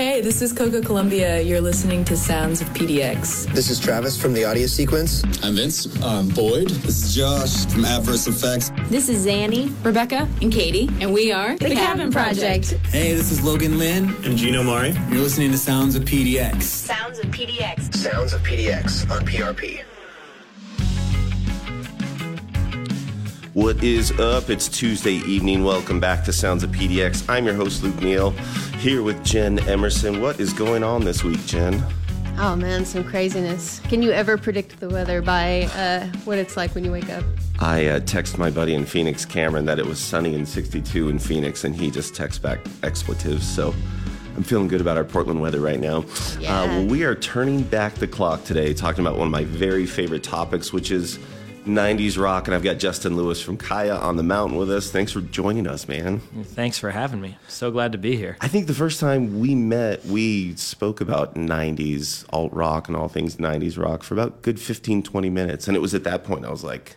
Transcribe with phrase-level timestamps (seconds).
[0.00, 1.42] Hey, this is Coco Columbia.
[1.42, 3.52] You're listening to Sounds of PDX.
[3.54, 5.22] This is Travis from the Audio Sequence.
[5.44, 6.02] I'm Vince.
[6.02, 6.70] I'm Boyd.
[6.70, 8.72] This is Josh from Adverse Effects.
[8.88, 12.68] This is Zanny, Rebecca, and Katie, and we are The, the Cabin, Cabin Project.
[12.70, 12.86] Project.
[12.86, 14.92] Hey, this is Logan Lynn and Gino Mari.
[15.10, 16.62] You're listening to Sounds of PDX.
[16.62, 17.94] Sounds of PDX.
[17.94, 19.84] Sounds of PDX on PRP.
[23.54, 24.48] What is up?
[24.48, 25.64] It's Tuesday evening.
[25.64, 27.28] Welcome back to Sounds of PDX.
[27.28, 28.30] I'm your host, Luke Neal,
[28.78, 30.22] here with Jen Emerson.
[30.22, 31.84] What is going on this week, Jen?
[32.38, 33.80] Oh man, some craziness.
[33.88, 37.24] Can you ever predict the weather by uh, what it's like when you wake up?
[37.58, 41.18] I uh, text my buddy in Phoenix, Cameron, that it was sunny and 62 in
[41.18, 43.44] Phoenix, and he just texts back expletives.
[43.48, 43.74] So
[44.36, 46.04] I'm feeling good about our Portland weather right now.
[46.38, 46.56] Yeah.
[46.56, 49.86] Uh, well, we are turning back the clock today, talking about one of my very
[49.86, 51.18] favorite topics, which is
[51.64, 54.90] 90s rock, and I've got Justin Lewis from Kaya on the mountain with us.
[54.90, 56.20] Thanks for joining us, man.
[56.42, 57.36] Thanks for having me.
[57.48, 58.36] So glad to be here.
[58.40, 63.08] I think the first time we met, we spoke about 90s alt rock and all
[63.08, 65.68] things 90s rock for about good 15, 20 minutes.
[65.68, 66.96] And it was at that point I was like,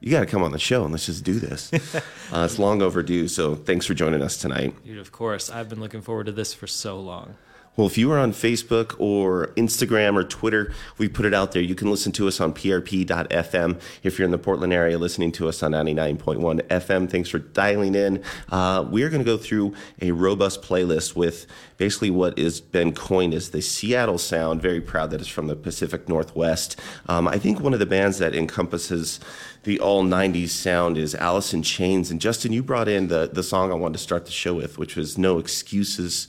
[0.00, 1.72] you got to come on the show and let's just do this.
[2.32, 3.28] uh, it's long overdue.
[3.28, 4.74] So thanks for joining us tonight.
[4.84, 5.50] Dude, of course.
[5.50, 7.36] I've been looking forward to this for so long.
[7.76, 11.60] Well, if you are on Facebook or Instagram or Twitter, we put it out there.
[11.60, 13.80] You can listen to us on prp.fm.
[14.02, 17.94] If you're in the Portland area, listening to us on 99.1 FM, thanks for dialing
[17.94, 18.22] in.
[18.50, 22.94] Uh, we are going to go through a robust playlist with basically what has been
[22.94, 24.62] coined as the Seattle sound.
[24.62, 26.80] Very proud that it's from the Pacific Northwest.
[27.10, 29.20] Um, I think one of the bands that encompasses
[29.64, 31.14] the all 90s sound is
[31.52, 32.10] in Chains.
[32.10, 34.78] And Justin, you brought in the, the song I wanted to start the show with,
[34.78, 36.26] which was No Excuses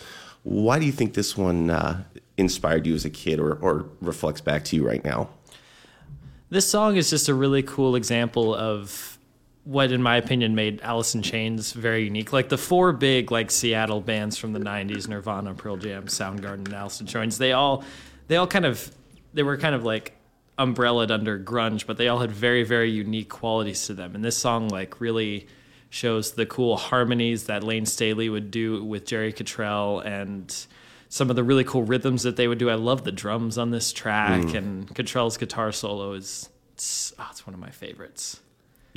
[0.48, 2.02] why do you think this one uh,
[2.38, 5.30] inspired you as a kid or, or reflects back to you right now?
[6.50, 9.20] This song is just a really cool example of
[9.66, 12.32] what, in my opinion, made Alice in Chains very unique.
[12.32, 16.74] Like the four big like Seattle bands from the '90s, Nirvana, Pearl Jam, Soundgarden, and
[16.74, 17.38] Alice in Chains.
[17.38, 17.84] They all,
[18.30, 18.90] they all kind of,
[19.34, 20.16] they were kind of like
[20.58, 24.16] umbrellaed under grunge, but they all had very, very unique qualities to them.
[24.16, 25.48] And this song like really
[25.98, 30.56] shows the cool harmonies that Layne Staley would do with Jerry Cantrell and
[31.10, 32.70] some of the really cool rhythms that they would do.
[32.70, 34.56] I love the drums on this track, mm.
[34.56, 38.40] and Cantrell's guitar solo is it's, oh, it's one of my favorites.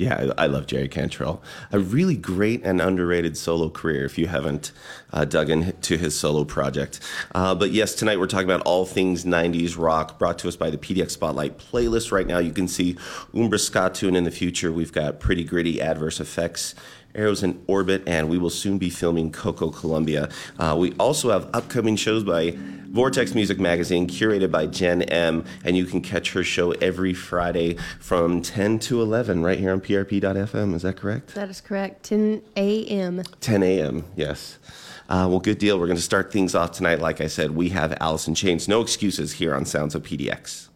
[0.01, 1.43] Yeah, I, love Jerry Cantrell.
[1.71, 4.71] A really great and underrated solo career if you haven't
[5.13, 6.99] uh, dug into his solo project.
[7.35, 10.71] Uh, but yes, tonight we're talking about all things 90s rock brought to us by
[10.71, 12.11] the PDX Spotlight playlist.
[12.11, 12.97] Right now you can see
[13.35, 14.71] Umbra Skatun in the future.
[14.71, 16.73] We've got Pretty Gritty Adverse Effects
[17.13, 20.29] Arrows in Orbit, and we will soon be filming Coco Columbia.
[20.57, 22.57] Uh, we also have upcoming shows by
[22.91, 27.77] Vortex Music Magazine, curated by Jen M, and you can catch her show every Friday
[28.01, 30.75] from 10 to 11 right here on PRP.FM.
[30.75, 31.33] Is that correct?
[31.33, 32.03] That is correct.
[32.03, 33.23] 10 a.m.
[33.39, 34.59] 10 a.m., yes.
[35.07, 35.79] Uh, well, good deal.
[35.79, 36.99] We're going to start things off tonight.
[36.99, 38.67] Like I said, we have Alice in Chains.
[38.67, 40.67] No excuses here on Sounds of PDX.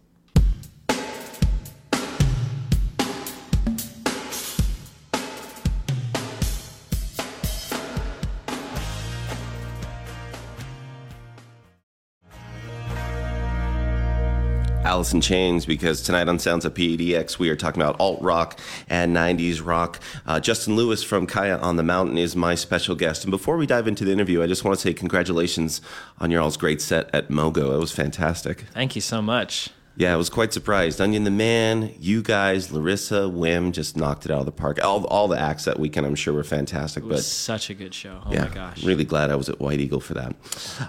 [14.95, 18.57] In Chains because tonight on Sounds of PDX we are talking about alt rock
[18.89, 19.99] and 90s rock.
[20.25, 23.25] Uh, Justin Lewis from Kaya on the Mountain is my special guest.
[23.25, 25.81] And before we dive into the interview, I just want to say congratulations
[26.19, 27.75] on your all's great set at Mogo.
[27.75, 28.61] It was fantastic.
[28.73, 29.69] Thank you so much.
[29.97, 30.99] Yeah, I was quite surprised.
[30.99, 34.83] Onion the Man, you guys, Larissa, Wim just knocked it out of the park.
[34.83, 37.03] All, all the acts that weekend, I'm sure, were fantastic.
[37.03, 38.21] It was but such a good show.
[38.25, 38.83] Oh yeah, my gosh.
[38.83, 40.35] Really glad I was at White Eagle for that.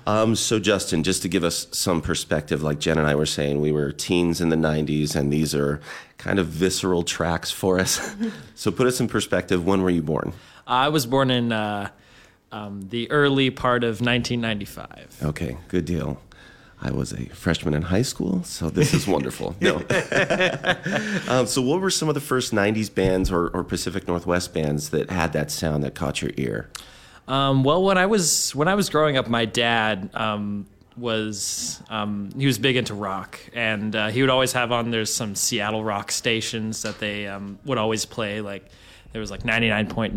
[0.08, 3.60] Um, so, Justin, just to give us some perspective, like Jen and I were saying,
[3.60, 5.80] we were teens in the 90s, and these are
[6.18, 8.14] kind of visceral tracks for us.
[8.56, 9.64] so, put us in perspective.
[9.64, 10.32] When were you born?
[10.66, 11.90] I was born in uh,
[12.50, 15.18] um, the early part of 1995.
[15.22, 16.20] Okay, good deal.
[16.80, 19.56] I was a freshman in high school, so this is wonderful.
[19.60, 19.76] no.
[21.28, 24.90] um, so, what were some of the first '90s bands or, or, Pacific Northwest bands
[24.90, 26.68] that had that sound that caught your ear?
[27.28, 30.66] Um, well, when I was when I was growing up, my dad um,
[30.96, 35.12] was um, he was big into rock, and uh, he would always have on there's
[35.12, 38.42] some Seattle rock stations that they um, would always play.
[38.42, 38.66] Like
[39.12, 40.12] there was like 99.9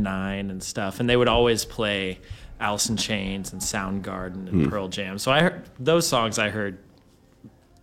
[0.50, 2.20] and stuff, and they would always play
[2.60, 4.70] Alice in Chains and Soundgarden and mm.
[4.70, 5.18] Pearl Jam.
[5.18, 6.78] So I heard those songs I heard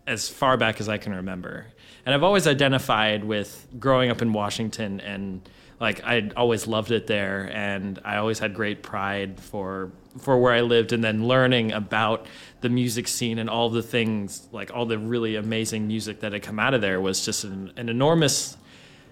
[0.07, 1.67] as far back as I can remember.
[2.05, 5.49] And I've always identified with growing up in Washington and
[5.81, 10.55] like I always loved it there and I always had great pride for for where
[10.55, 12.27] I lived and then learning about
[12.63, 16.43] the music scene and all the things like all the really amazing music that had
[16.43, 18.57] come out of there was just an, an enormous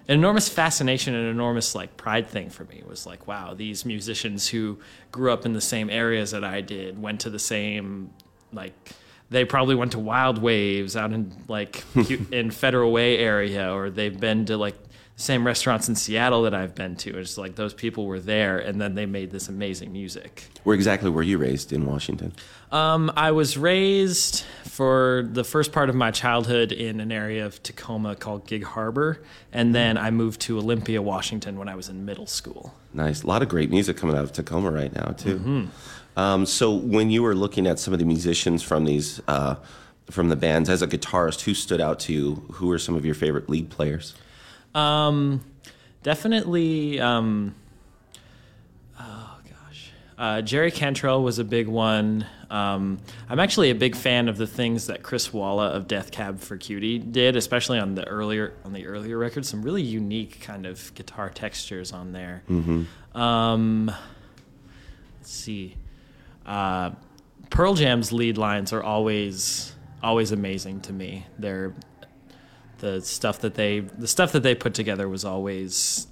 [0.07, 2.83] an enormous fascination and enormous like pride thing for me.
[2.87, 4.79] Was like wow these musicians who
[5.11, 8.11] grew up in the same areas that i did went to the same
[8.51, 8.73] like
[9.29, 11.83] they probably went to Wild Waves out in like
[12.31, 14.75] in Federal Way area, or they've been to like
[15.17, 17.17] same restaurants in Seattle that I've been to.
[17.17, 20.49] It's like those people were there, and then they made this amazing music.
[20.63, 22.33] Where exactly were you raised in Washington?
[22.71, 27.63] Um, I was raised for the first part of my childhood in an area of
[27.63, 29.21] Tacoma called Gig Harbor,
[29.53, 32.73] and then I moved to Olympia, Washington when I was in middle school.
[32.93, 33.23] Nice.
[33.23, 35.69] A lot of great music coming out of Tacoma right now, too.
[36.17, 39.55] Um, so, when you were looking at some of the musicians from these, uh,
[40.09, 42.35] from the bands, as a guitarist, who stood out to you?
[42.53, 44.13] Who are some of your favorite lead players?
[44.75, 45.43] Um,
[46.03, 46.99] definitely.
[46.99, 47.55] Um,
[48.99, 52.25] oh gosh, uh, Jerry Cantrell was a big one.
[52.49, 52.99] Um,
[53.29, 56.57] I'm actually a big fan of the things that Chris Walla of Death Cab for
[56.57, 59.49] Cutie did, especially on the earlier on the earlier records.
[59.49, 62.43] Some really unique kind of guitar textures on there.
[63.15, 63.87] Um,
[65.19, 65.75] let's see.
[66.45, 66.91] Uh,
[67.49, 69.73] Pearl Jam's lead lines are always
[70.03, 71.25] always amazing to me.
[71.39, 71.73] They're
[72.79, 76.07] the stuff that they the stuff that they put together was always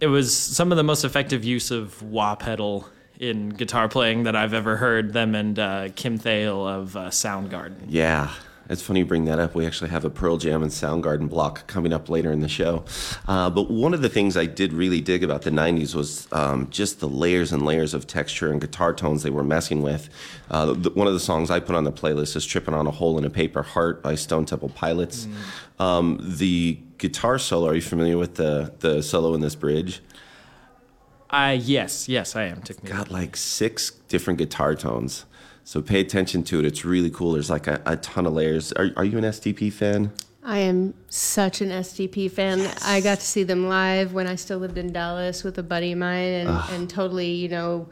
[0.00, 2.88] it was some of the most effective use of wah pedal
[3.18, 5.12] in guitar playing that I've ever heard.
[5.12, 7.84] Them and uh, Kim Thayil of uh, Soundgarden.
[7.88, 8.32] Yeah,
[8.70, 9.54] it's funny you bring that up.
[9.56, 12.84] We actually have a Pearl Jam and Soundgarden block coming up later in the show.
[13.26, 16.68] Uh, but one of the things I did really dig about the 90s was um,
[16.70, 20.08] just the layers and layers of texture and guitar tones they were messing with.
[20.50, 22.92] Uh, the, one of the songs I put on the playlist is Tripping on a
[22.92, 25.26] Hole in a Paper Heart by Stone Temple Pilots.
[25.80, 30.00] Um, the guitar solo, are you familiar with the, the solo in this bridge?
[31.28, 32.58] I yes, yes, I am.
[32.58, 32.90] Me.
[32.90, 35.24] got like six different guitar tones.
[35.64, 36.64] So pay attention to it.
[36.64, 37.32] It's really cool.
[37.32, 38.72] There's like a, a ton of layers.
[38.72, 40.12] Are, are you an STP fan?
[40.42, 42.60] I am such an STP fan.
[42.82, 45.92] I got to see them live when I still lived in Dallas with a buddy
[45.92, 47.88] of mine, and, and totally, you know,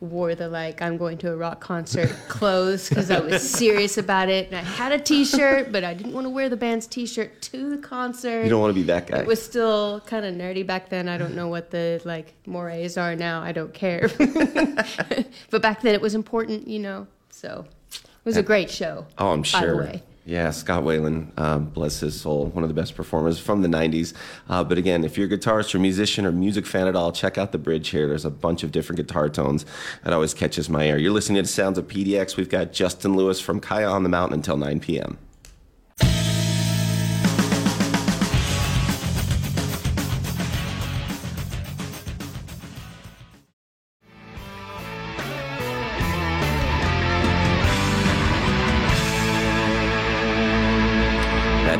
[0.00, 4.28] wore the like I'm going to a rock concert clothes because I was serious about
[4.28, 4.48] it.
[4.48, 7.70] And I had a T-shirt, but I didn't want to wear the band's T-shirt to
[7.70, 8.44] the concert.
[8.44, 9.18] You don't want to be that guy.
[9.18, 11.08] It was still kind of nerdy back then.
[11.08, 13.42] I don't know what the like mores are now.
[13.42, 14.10] I don't care.
[15.50, 17.06] but back then it was important, you know.
[17.30, 19.06] So it was a great show.
[19.18, 19.92] Oh, I'm sure.
[20.26, 24.12] Yeah, Scott Weiland, um, bless his soul, one of the best performers from the 90s.
[24.48, 27.38] Uh, but again, if you're a guitarist or musician or music fan at all, check
[27.38, 28.08] out the bridge here.
[28.08, 29.64] There's a bunch of different guitar tones
[30.02, 30.98] that always catches my ear.
[30.98, 32.36] You're listening to Sounds of PDX.
[32.36, 35.16] We've got Justin Lewis from Kaya on the Mountain until 9 p.m.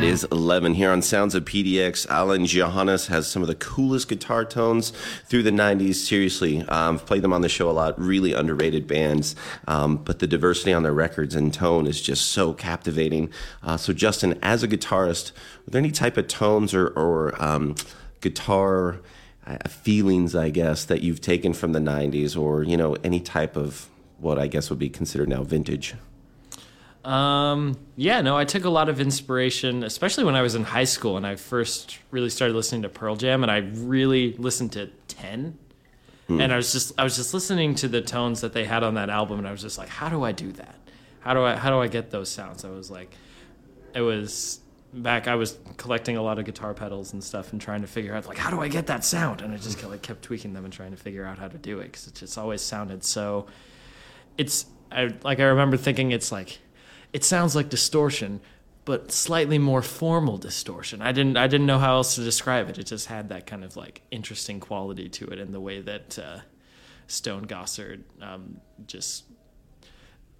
[0.07, 2.07] is 11 here on Sounds of PDX.
[2.09, 4.91] Alain Johannes has some of the coolest guitar tones
[5.25, 5.95] through the 90s.
[5.95, 7.99] Seriously, um, I've played them on the show a lot.
[7.99, 9.35] Really underrated bands,
[9.67, 13.29] um, but the diversity on their records and tone is just so captivating.
[13.61, 17.75] Uh, so, Justin, as a guitarist, are there any type of tones or, or um,
[18.21, 19.01] guitar
[19.45, 23.57] uh, feelings, I guess, that you've taken from the 90s or, you know, any type
[23.57, 23.89] of
[24.19, 25.95] what I guess would be considered now vintage?
[27.05, 30.83] Um, yeah, no, I took a lot of inspiration, especially when I was in high
[30.83, 34.87] school and I first really started listening to Pearl Jam, and I really listened to
[35.07, 35.57] Ten.
[36.29, 38.95] And I was just I was just listening to the tones that they had on
[38.95, 40.75] that album, and I was just like, how do I do that?
[41.21, 42.65] How do I how do I get those sounds?
[42.65, 43.15] I was like,
[43.95, 44.59] it was
[44.93, 45.29] back.
[45.29, 48.27] I was collecting a lot of guitar pedals and stuff, and trying to figure out
[48.27, 49.41] like how do I get that sound?
[49.41, 51.79] And I just like kept tweaking them and trying to figure out how to do
[51.79, 53.47] it because it just always sounded so.
[54.37, 56.59] It's I like I remember thinking it's like
[57.13, 58.41] it sounds like distortion,
[58.85, 61.01] but slightly more formal distortion.
[61.01, 62.77] I didn't I didn't know how else to describe it.
[62.77, 66.19] It just had that kind of like interesting quality to it in the way that
[66.19, 66.39] uh,
[67.07, 69.23] Stone Gossard um, just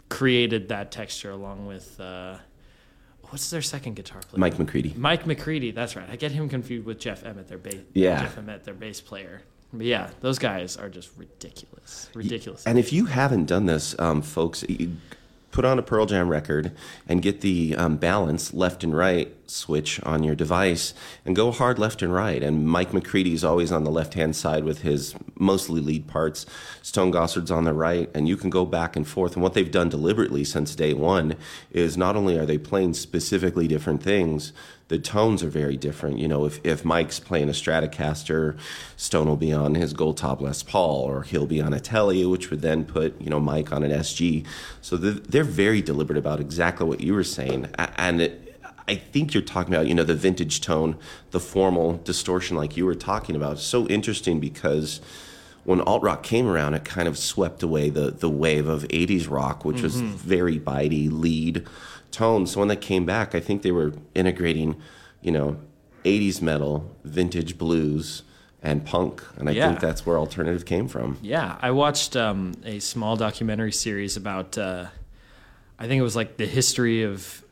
[0.10, 2.38] created that texture along with uh,
[3.24, 4.40] what's their second guitar player?
[4.40, 4.94] Mike McCready.
[4.96, 5.72] Mike McCready.
[5.72, 6.10] That's right.
[6.10, 7.82] I get him confused with Jeff Ament, their bass.
[7.94, 8.22] Yeah.
[8.22, 9.42] Jeff Ament, their bass player.
[9.74, 12.10] But yeah, those guys are just ridiculous.
[12.14, 12.66] Ridiculous.
[12.66, 14.64] And if you haven't done this, um, folks,
[15.58, 16.72] put on a Pearl Jam record
[17.10, 20.94] and get the um, balance left and right switch on your device
[21.26, 22.44] and go hard left and right.
[22.44, 26.46] And Mike McCready is always on the left hand side with his mostly lead parts.
[26.84, 29.34] Stone Gossard's on the right, and you can go back and forth.
[29.34, 31.36] And what they've done deliberately since day one
[31.72, 34.54] is not only are they playing specifically different things,
[34.88, 36.18] the tones are very different.
[36.20, 38.58] You know, if, if Mike's playing a Stratocaster,
[38.96, 42.26] Stone will be on his Gold Top Les Paul, or he'll be on a Telly,
[42.26, 44.46] which would then put, you know, Mike on an SG.
[44.82, 47.70] So they're, they're very deliberate about exactly what you were saying.
[47.78, 50.98] And it, I think you're talking about, you know, the vintage tone,
[51.32, 53.54] the formal distortion like you were talking about.
[53.54, 55.02] It's so interesting because
[55.66, 59.30] when alt rock came around, it kind of swept away the the wave of '80s
[59.30, 60.16] rock, which was mm-hmm.
[60.16, 61.68] very bitey lead
[62.18, 62.48] tone.
[62.48, 64.76] So when they came back, I think they were integrating,
[65.22, 65.58] you know,
[66.04, 68.24] '80s metal, vintage blues,
[68.62, 69.68] and punk, and I Yeah.
[69.68, 71.18] think that's where alternative came from.
[71.22, 74.58] Yeah, I watched um, a small documentary series about.
[74.58, 74.88] Uh,
[75.80, 77.44] I think it was like the history of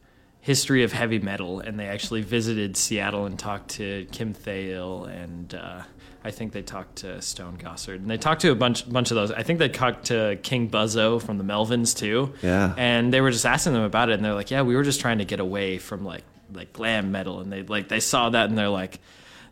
[0.42, 5.54] history of heavy metal, and they actually visited Seattle and talked to Kim Thayil, and
[5.54, 5.82] uh,
[6.26, 9.16] I think they talked to Stone Gossard, and they talked to a bunch bunch of
[9.16, 9.32] those.
[9.32, 12.34] I think they talked to King Buzzo from the Melvins too.
[12.42, 12.74] Yeah.
[12.78, 15.00] and they were just asking them about it, and they're like, "Yeah, we were just
[15.00, 18.50] trying to get away from like like glam metal," and they like they saw that,
[18.50, 19.00] and they're like,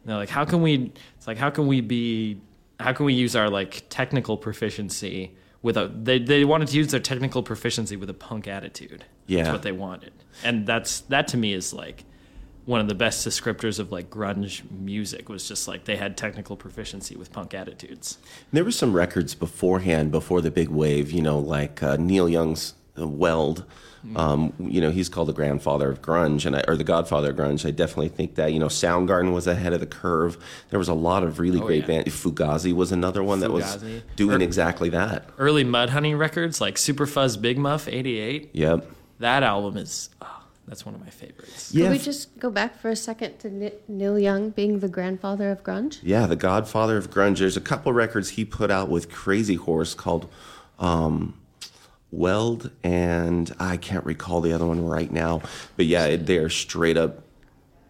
[0.04, 2.42] they're like, "How can we?" It's like, "How can we be?"
[2.80, 6.88] how can we use our like technical proficiency with a they, they wanted to use
[6.92, 9.44] their technical proficiency with a punk attitude Yeah.
[9.44, 10.12] that's what they wanted
[10.44, 12.04] and that's that to me is like
[12.66, 16.56] one of the best descriptors of like grunge music was just like they had technical
[16.56, 18.18] proficiency with punk attitudes
[18.52, 22.74] There were some records beforehand, before the big wave, you know, like uh, Neil Young's
[23.00, 23.66] uh, Weld.
[24.18, 27.38] Um, you know, he's called the grandfather of grunge, and I, or the godfather of
[27.38, 27.66] grunge.
[27.66, 28.52] I definitely think that.
[28.52, 30.38] You know, Soundgarden was ahead of the curve.
[30.72, 32.02] There was a lot of really Oh, great yeah.
[32.04, 32.10] bands.
[32.14, 33.82] Fugazi was another one that was
[34.18, 35.30] doing exactly that.
[35.38, 38.86] early mudhoney records like super fuzz big muff 88 Yep.
[39.20, 41.90] that album is oh, that's one of my favorites Could Yeah.
[41.92, 46.00] we just go back for a second to Neil Young being the grandfather of grunge?
[46.04, 47.40] Yeah, the godfather of grunge.
[47.40, 50.30] There's a couple records he put out with Crazy Horse called
[50.80, 51.40] um,
[52.12, 55.42] Weld, and I can't recall the other one right now.
[55.76, 57.24] But yeah, they're straight up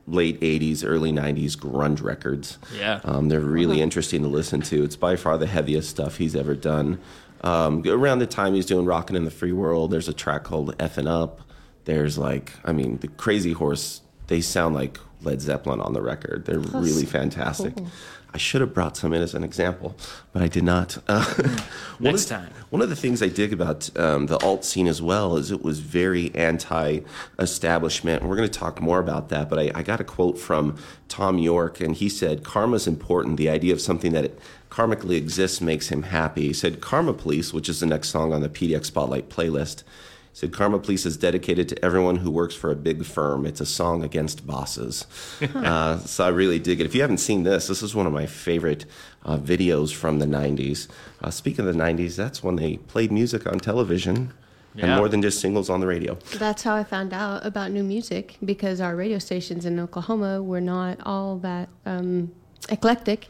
[0.08, 2.58] late 80s, early 90s grunge records.
[2.78, 3.00] Yeah.
[3.04, 4.84] Um, they're really interesting to listen to.
[4.84, 7.00] It's by far the heaviest stuff he's ever done.
[7.42, 10.78] Um, around the time he's doing Rockin' in the Free World, there's a track called
[10.78, 11.42] Effin' Up.
[11.86, 16.46] There's like, I mean, the Crazy Horse, they sound like Led Zeppelin on the record.
[16.46, 17.74] They're really fantastic.
[18.36, 19.96] I should have brought some in as an example,
[20.32, 20.98] but I did not.
[21.08, 21.24] Uh,
[22.00, 22.50] one Next of- time.
[22.72, 25.62] One of the things I dig about um, the alt scene as well is it
[25.64, 27.02] was very anti
[27.38, 28.22] establishment.
[28.22, 30.78] And we're going to talk more about that, but I, I got a quote from
[31.10, 33.38] Thom Yorke, and he said, Karma's important.
[33.38, 34.40] The idea of something that it
[34.72, 36.48] karmically exists makes him happy.
[36.48, 39.84] He said, Karma Police, which is the next song on the PDX Spotlight playlist,
[40.34, 43.46] said Karma Police is dedicated to everyone who works for a big firm.
[43.46, 45.06] It's a song against bosses.
[45.56, 46.86] uh, so I really dig it.
[46.86, 48.86] If you haven't seen this, this is one of my favorite
[49.24, 50.88] uh, videos from the 90s.
[51.22, 54.34] Uh, speaking of the 90s, that's when they played music on television
[54.76, 56.18] and more than just singles on the radio.
[56.38, 60.62] That's how I found out about new music because our radio stations in Oklahoma were
[60.62, 62.32] not all that um,
[62.70, 63.28] eclectic,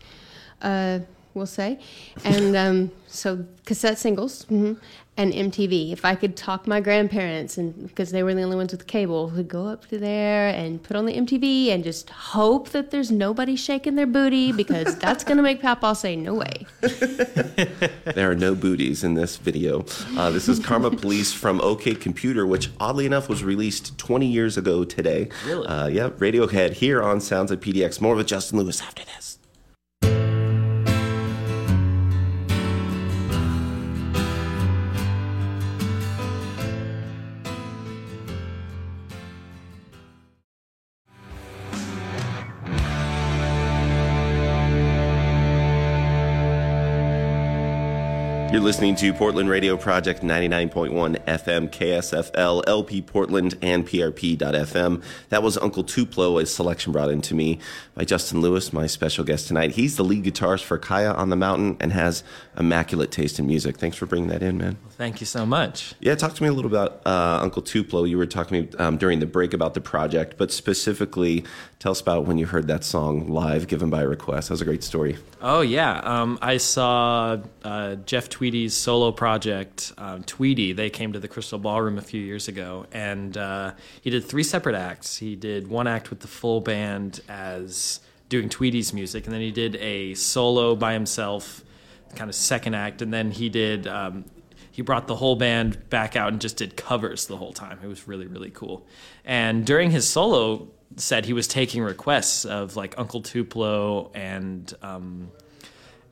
[0.62, 1.00] uh,
[1.34, 1.80] we'll say.
[2.24, 4.80] And um, so cassette singles mhm,
[5.16, 5.92] and MTV.
[5.92, 9.30] If I could talk my grandparents, and because they were the only ones with cable,
[9.30, 13.12] would go up to there and put on the MTV and just hope that there's
[13.12, 16.66] nobody shaking their booty because that's going to make Papa say, no way.
[18.16, 19.86] There are no booties in this video.
[20.16, 24.58] Uh, this is Karma Police from OK Computer, which oddly enough was released 20 years
[24.58, 25.30] ago today.
[25.46, 25.66] Really?
[25.68, 28.02] Uh, yeah, Radiohead here on Sounds of PDX.
[28.02, 29.40] More with Justin Lewis after this.
[48.64, 55.04] Listening to Portland Radio Project 99.1 FM, KSFL, LP Portland, and PRP.FM.
[55.28, 57.60] That was Uncle Tupelo, a selection brought in to me
[57.94, 59.72] by Justin Lewis, my special guest tonight.
[59.72, 62.24] He's the lead guitarist for Kaya on the Mountain and has
[62.58, 63.78] immaculate taste in music.
[63.78, 64.78] Thanks for bringing that in, man.
[64.92, 68.06] thank you so much Yeah, talk to me a little about uh, Uncle Tupelo.
[68.06, 71.44] You were talking to me um, during the break about the project, but specifically,
[71.80, 74.48] tell us about when you heard that song live, given by request.
[74.48, 75.18] That was a great story.
[75.42, 80.74] Oh yeah, um, I saw uh, Jeff Tweedy's solo project, um, Tweedy.
[80.74, 84.44] They came to the Crystal Ballroom a few years ago, and uh, he did three
[84.44, 85.18] separate acts.
[85.18, 89.50] He did one act with the full band as doing Tweedy's music, and then he
[89.50, 91.64] did a solo by himself,
[92.16, 93.88] kind of second act, and then he did.
[93.88, 94.24] Um,
[94.70, 97.80] he brought the whole band back out and just did covers the whole time.
[97.82, 98.86] It was really really cool.
[99.26, 105.32] And during his solo set, he was taking requests of like Uncle Tupelo and um,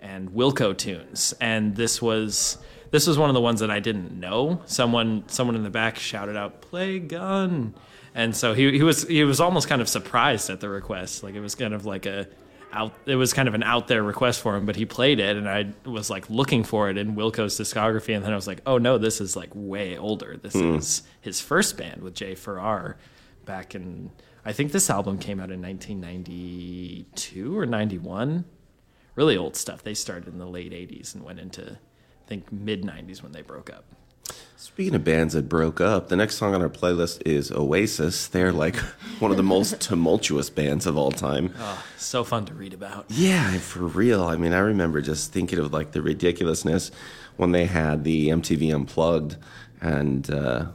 [0.02, 2.58] and Wilco tunes, and this was
[2.92, 4.62] this was one of the ones that I didn't know.
[4.66, 7.74] Someone someone in the back shouted out "Play Gun,"
[8.14, 11.24] and so he he was he was almost kind of surprised at the request.
[11.24, 12.28] Like it was kind of like a
[12.74, 15.38] out it was kind of an out there request for him, but he played it,
[15.38, 18.62] and I was like looking for it in Wilco's discography, and then I was like,
[18.66, 20.38] oh no, this is like way older.
[20.42, 20.76] This hmm.
[20.76, 22.98] is his first band with Jay Farrar
[23.46, 24.12] back in.
[24.44, 28.44] I think this album came out in 1992 or 91
[29.16, 29.84] really old stuff.
[29.84, 33.42] They started in the late '80s and went into I think mid '90s when they
[33.42, 33.86] broke up.
[34.56, 38.28] Speaking of bands that broke up, the next song on our playlist is Oasis.
[38.28, 38.76] They're like
[39.20, 41.54] one of the most tumultuous bands of all time.
[41.60, 43.06] Oh, so fun to read about.
[43.10, 44.24] Yeah, for real.
[44.24, 46.92] I mean, I remember just thinking of like the ridiculousness
[47.38, 49.36] when they had the MTV Unplugged
[49.82, 50.68] and uh,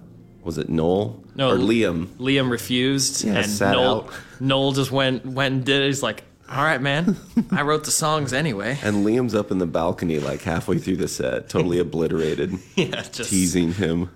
[0.42, 2.06] was it Noel No, or Liam?
[2.18, 4.10] Liam refused, Yeah, and Noel.
[4.40, 5.86] Noel just went went and did it.
[5.86, 7.16] He's like, "All right, man,
[7.50, 11.08] I wrote the songs anyway." And Liam's up in the balcony like halfway through the
[11.08, 14.10] set, totally obliterated, Yeah, just teasing him.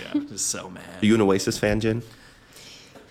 [0.00, 1.02] Yeah, just so mad.
[1.02, 2.02] Are you an Oasis fan, Jen?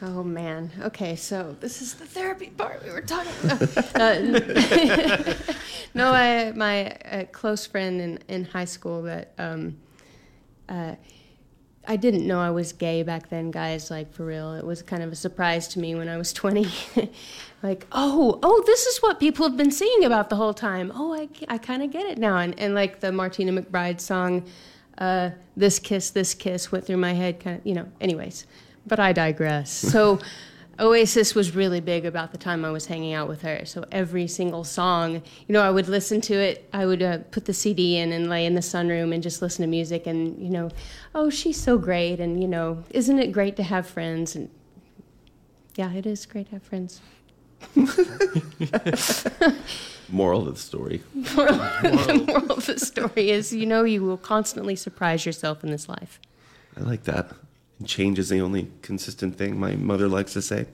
[0.03, 0.71] Oh man.
[0.81, 3.95] Okay, so this is the therapy part we were talking about.
[3.95, 5.33] uh,
[5.93, 9.77] no, I, my uh, close friend in, in high school that um,
[10.67, 10.95] uh,
[11.87, 13.91] I didn't know I was gay back then, guys.
[13.91, 16.65] Like for real, it was kind of a surprise to me when I was 20.
[17.63, 20.91] Like, oh, oh, this is what people have been singing about the whole time.
[20.95, 22.37] Oh, I, I kind of get it now.
[22.37, 24.45] And, and like the Martina McBride song,
[24.97, 27.39] uh, "This Kiss, This Kiss" went through my head.
[27.39, 27.87] Kind of, you know.
[27.99, 28.45] Anyways,
[28.85, 29.71] but I digress.
[29.71, 30.19] So.
[30.79, 33.65] Oasis was really big about the time I was hanging out with her.
[33.65, 35.15] So every single song,
[35.47, 36.67] you know, I would listen to it.
[36.73, 39.61] I would uh, put the CD in and lay in the sunroom and just listen
[39.61, 40.07] to music.
[40.07, 40.71] And you know,
[41.13, 42.19] oh, she's so great.
[42.19, 44.35] And you know, isn't it great to have friends?
[44.35, 44.49] And
[45.75, 46.99] yeah, it is great to have friends.
[50.09, 51.01] Moral of the story.
[51.35, 55.71] Moral, the moral of the story is, you know, you will constantly surprise yourself in
[55.71, 56.19] this life.
[56.75, 57.31] I like that.
[57.85, 60.67] Change is the only consistent thing my mother likes to say.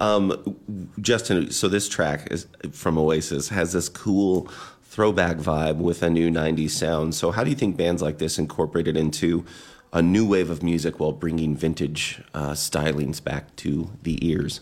[0.00, 0.56] Um,
[1.00, 4.48] Justin, so this track is from Oasis has this cool
[4.82, 7.14] throwback vibe with a new 90s sound.
[7.14, 9.44] So, how do you think bands like this incorporated into
[9.92, 14.60] a new wave of music while bringing vintage uh, stylings back to the ears?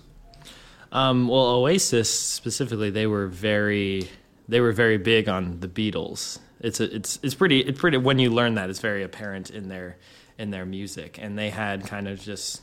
[0.93, 4.09] Um, well, Oasis specifically, they were very
[4.49, 6.39] they were very big on the Beatles.
[6.61, 9.69] It's a, it's it's pretty it's pretty when you learn that it's very apparent in
[9.69, 9.97] their
[10.39, 12.63] in their music, and they had kind of just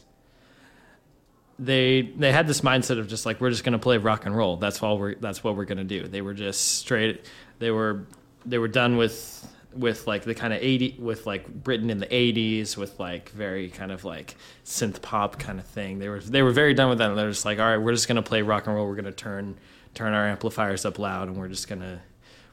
[1.58, 4.58] they they had this mindset of just like we're just gonna play rock and roll.
[4.58, 6.08] That's all we're that's what we're gonna do.
[6.08, 7.25] They were just straight.
[7.60, 8.06] They were
[8.45, 12.08] they were done with with like the kind of 80 with like Britain in the
[12.08, 15.99] 80s with like very kind of like synth pop kind of thing.
[15.99, 17.10] They were they were very done with that.
[17.10, 18.88] And they're just like, all right, we're just gonna play rock and roll.
[18.88, 19.58] We're gonna turn
[19.93, 22.01] turn our amplifiers up loud, and we're just gonna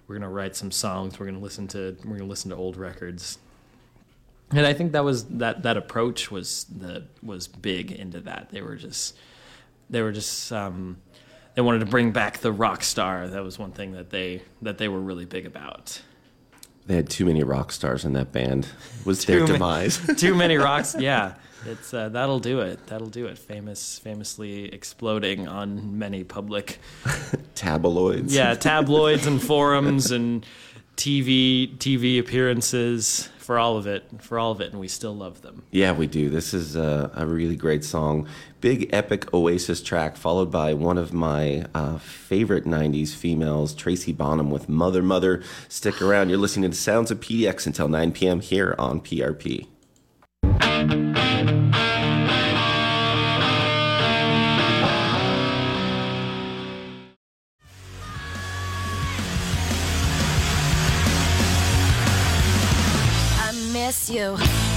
[0.06, 1.18] we're gonna write some songs.
[1.18, 3.38] We're gonna listen to we're gonna listen to old records.
[4.50, 8.50] And I think that was that that approach was the was big into that.
[8.50, 9.16] They were just
[9.90, 10.98] they were just um,
[11.54, 13.28] they wanted to bring back the rock star.
[13.28, 16.00] That was one thing that they that they were really big about.
[16.86, 18.68] They had too many rock stars in that band.
[19.04, 19.98] Was their demise.
[20.16, 20.94] Too many rocks.
[20.98, 21.34] Yeah,
[21.66, 22.86] it's uh, that'll do it.
[22.88, 23.38] That'll do it.
[23.38, 26.78] Famous, famously exploding on many public,
[27.54, 28.34] Tabloids.
[28.34, 30.44] yeah, tabloids and forums and
[30.96, 35.42] TV TV appearances for all of it, for all of it, and we still love
[35.42, 35.64] them.
[35.70, 36.30] Yeah, we do.
[36.30, 38.26] This is a, a really great song.
[38.62, 44.50] Big epic Oasis track, followed by one of my uh, favorite 90s females, Tracy Bonham
[44.50, 45.42] with Mother Mother.
[45.68, 46.30] Stick around.
[46.30, 48.40] You're listening to Sounds of PDX until 9 p.m.
[48.40, 49.66] here on PRP.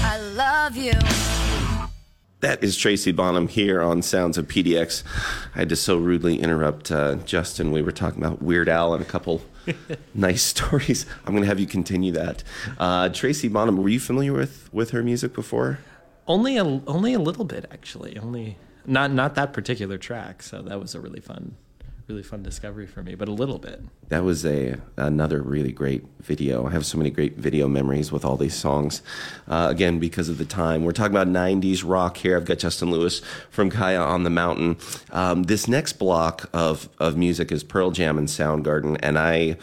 [0.04, 0.94] I love you.
[2.42, 5.04] That is Tracy Bonham here on Sounds of PDX.
[5.56, 7.72] I had to so rudely interrupt uh, Justin.
[7.72, 9.42] We were talking about Weird Al and a couple
[10.14, 11.08] nice stories.
[11.26, 12.44] I'm going to have you continue that.
[12.78, 15.80] Uh, Tracy Bonham, were you familiar with, with her music before?
[16.28, 18.18] Only a only a little bit actually.
[18.18, 20.44] Only not not that particular track.
[20.44, 21.56] So that was a really fun,
[22.08, 23.16] really fun discovery for me.
[23.16, 23.82] But a little bit.
[24.10, 26.66] That was a another really great video.
[26.66, 29.02] I have so many great video memories with all these songs.
[29.48, 32.38] Uh, again, because of the time, we're talking about '90s rock here.
[32.38, 34.78] I've got Justin Lewis from Kaya on the Mountain.
[35.12, 39.58] Um, this next block of of music is Pearl Jam and Soundgarden, and I.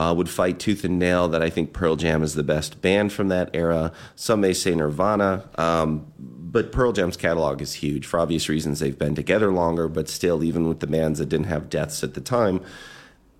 [0.00, 3.12] Uh, would fight tooth and nail that I think Pearl Jam is the best band
[3.12, 3.92] from that era.
[4.16, 8.06] Some may say Nirvana, um, but Pearl Jam's catalog is huge.
[8.06, 11.48] For obvious reasons, they've been together longer, but still, even with the bands that didn't
[11.48, 12.62] have deaths at the time,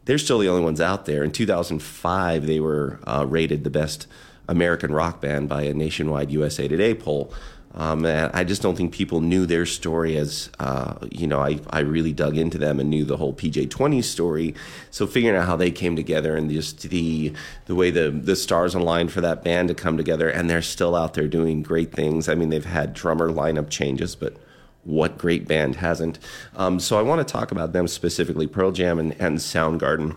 [0.04, 1.24] they're still the only ones out there.
[1.24, 4.06] In 2005, they were uh, rated the best
[4.46, 7.32] American rock band by a nationwide USA Today poll.
[7.74, 11.60] Um, and I just don't think people knew their story as, uh, you know, I,
[11.70, 14.54] I really dug into them and knew the whole PJ20 story.
[14.90, 17.32] So figuring out how they came together and just the
[17.66, 20.96] the way the, the stars aligned for that band to come together, and they're still
[20.96, 22.28] out there doing great things.
[22.28, 24.36] I mean, they've had drummer lineup changes, but
[24.82, 26.18] what great band hasn't?
[26.56, 30.16] Um, so I want to talk about them specifically, Pearl Jam and, and Soundgarden.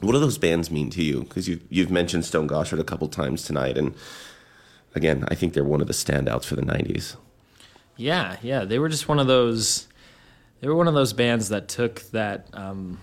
[0.00, 1.20] What do those bands mean to you?
[1.20, 3.94] Because you, you've mentioned Stone Gossard a couple times tonight, and
[4.94, 7.16] again, I think they're one of the standouts for the '90s.
[7.96, 9.88] Yeah, yeah, they were just one of those.
[10.60, 12.48] They were one of those bands that took that.
[12.52, 12.98] Um,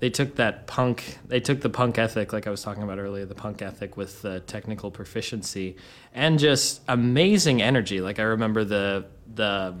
[0.00, 1.18] they took that punk.
[1.26, 4.20] They took the punk ethic, like I was talking about earlier, the punk ethic with
[4.22, 5.76] the technical proficiency
[6.12, 8.00] and just amazing energy.
[8.00, 9.74] Like I remember the the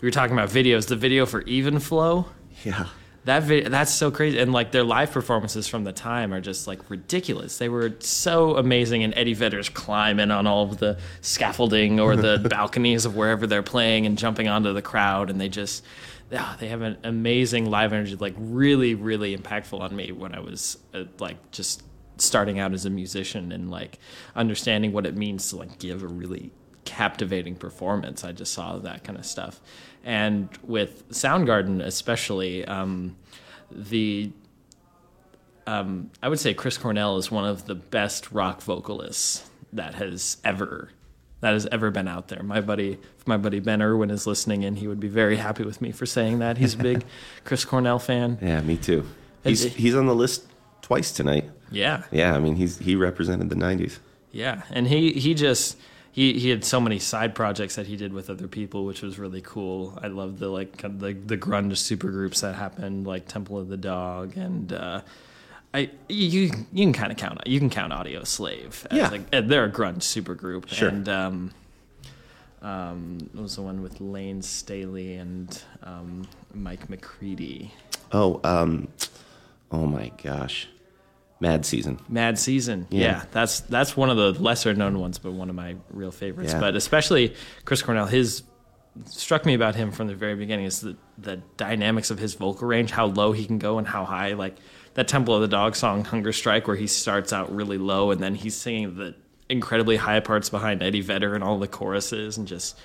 [0.00, 0.86] we were talking about videos.
[0.88, 2.26] The video for Even Flow.
[2.62, 2.88] Yeah.
[3.24, 6.66] That video, that's so crazy, and like their live performances from the time are just
[6.66, 7.56] like ridiculous.
[7.56, 12.38] They were so amazing, and Eddie Vedder's climbing on all of the scaffolding or the
[12.50, 15.82] balconies of wherever they're playing and jumping onto the crowd, and they just
[16.36, 20.40] ah, they have an amazing live energy, like really, really impactful on me when I
[20.40, 21.82] was uh, like just
[22.16, 23.98] starting out as a musician and like
[24.36, 26.52] understanding what it means to like give a really
[26.84, 28.24] captivating performance.
[28.24, 29.60] I just saw that kind of stuff.
[30.04, 33.16] And with Soundgarden, especially, um,
[33.70, 34.30] the
[35.66, 40.36] um, I would say Chris Cornell is one of the best rock vocalists that has
[40.44, 40.90] ever
[41.40, 42.42] that has ever been out there.
[42.42, 45.82] My buddy, my buddy Ben Irwin is listening in, he would be very happy with
[45.82, 46.56] me for saying that.
[46.56, 47.04] He's a big
[47.44, 48.38] Chris Cornell fan.
[48.40, 49.06] Yeah, me too.
[49.42, 50.46] He's he's on the list
[50.80, 51.50] twice tonight.
[51.70, 53.98] Yeah, Yeah, I mean he's he represented the '90s.
[54.32, 55.76] Yeah, and he he just
[56.14, 59.18] he he had so many side projects that he did with other people, which was
[59.18, 59.98] really cool.
[60.00, 63.66] I love the like kind of the the grunge supergroups that happened, like Temple of
[63.68, 65.00] the Dog, and uh,
[65.74, 68.86] I you you can kind of count you can count Audioslave.
[68.92, 68.96] As
[69.32, 69.40] Yeah.
[69.40, 70.88] they're a grunge supergroup, Sure.
[70.90, 71.50] and um,
[72.62, 77.72] um, it was the one with Layne Staley and um, Mike McCready.
[78.12, 78.86] Oh, um,
[79.72, 80.68] oh my gosh,
[81.40, 81.98] Mad Season.
[82.08, 82.86] Mad Season.
[82.90, 83.00] Yeah.
[83.00, 83.24] Yeah.
[83.32, 86.52] that's that's one of the lesser known ones, but one of my real favorites.
[86.52, 86.60] Yeah.
[86.60, 88.42] But especially Chris Cornell, his
[89.06, 92.68] struck me about him from the very beginning is the the dynamics of his vocal
[92.68, 94.34] range, how low he can go and how high.
[94.34, 94.56] Like
[94.94, 98.20] that Temple of the Dog song, Hunger Strike, where he starts out really low and
[98.20, 99.14] then he's singing the
[99.48, 102.78] incredibly high parts behind Eddie Vedder and all the choruses and just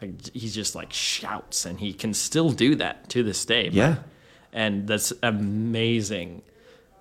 [0.00, 3.70] like, he just like shouts and he can still do that to this day.
[3.72, 3.96] Yeah.
[4.52, 6.42] And that's amazing.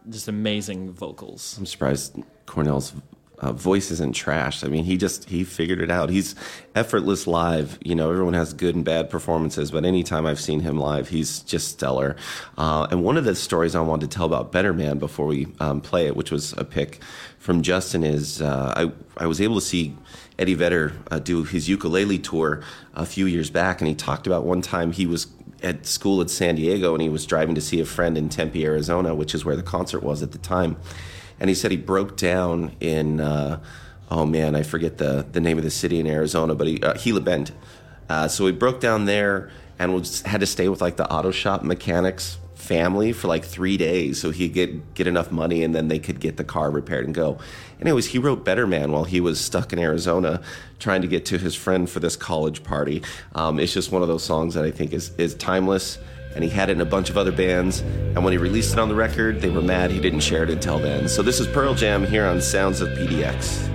[0.09, 1.57] Just amazing vocals.
[1.57, 2.93] I'm surprised Cornell's
[3.39, 4.63] uh, voice isn't trashed.
[4.63, 6.09] I mean, he just he figured it out.
[6.09, 6.35] He's
[6.73, 7.77] effortless live.
[7.83, 11.39] You know, everyone has good and bad performances, but anytime I've seen him live, he's
[11.39, 12.15] just stellar.
[12.57, 15.47] Uh, and one of the stories I wanted to tell about Better Man before we
[15.59, 17.01] um, play it, which was a pick
[17.37, 19.95] from Justin, is uh, I I was able to see
[20.39, 22.61] Eddie Vedder uh, do his ukulele tour
[22.93, 25.27] a few years back, and he talked about one time he was
[25.65, 28.63] at school at San Diego and he was driving to see a friend in Tempe,
[28.63, 30.78] Arizona, which is where the concert was at the time.
[31.39, 33.60] And he said he broke down in, uh,
[34.10, 36.93] oh man, I forget the, the name of the city in Arizona, but he, uh,
[36.93, 37.51] Gila Bend.
[38.08, 41.32] Uh, so he broke down there and was, had to stay with like the auto
[41.32, 45.88] shop mechanics family for like three days so he'd get, get enough money and then
[45.88, 47.38] they could get the car repaired and go.
[47.81, 50.41] Anyways, he wrote Better Man while he was stuck in Arizona
[50.79, 53.03] trying to get to his friend for this college party.
[53.33, 55.97] Um, it's just one of those songs that I think is, is timeless.
[56.35, 57.79] And he had it in a bunch of other bands.
[57.79, 60.49] And when he released it on the record, they were mad he didn't share it
[60.49, 61.07] until then.
[61.07, 63.74] So this is Pearl Jam here on Sounds of PDX.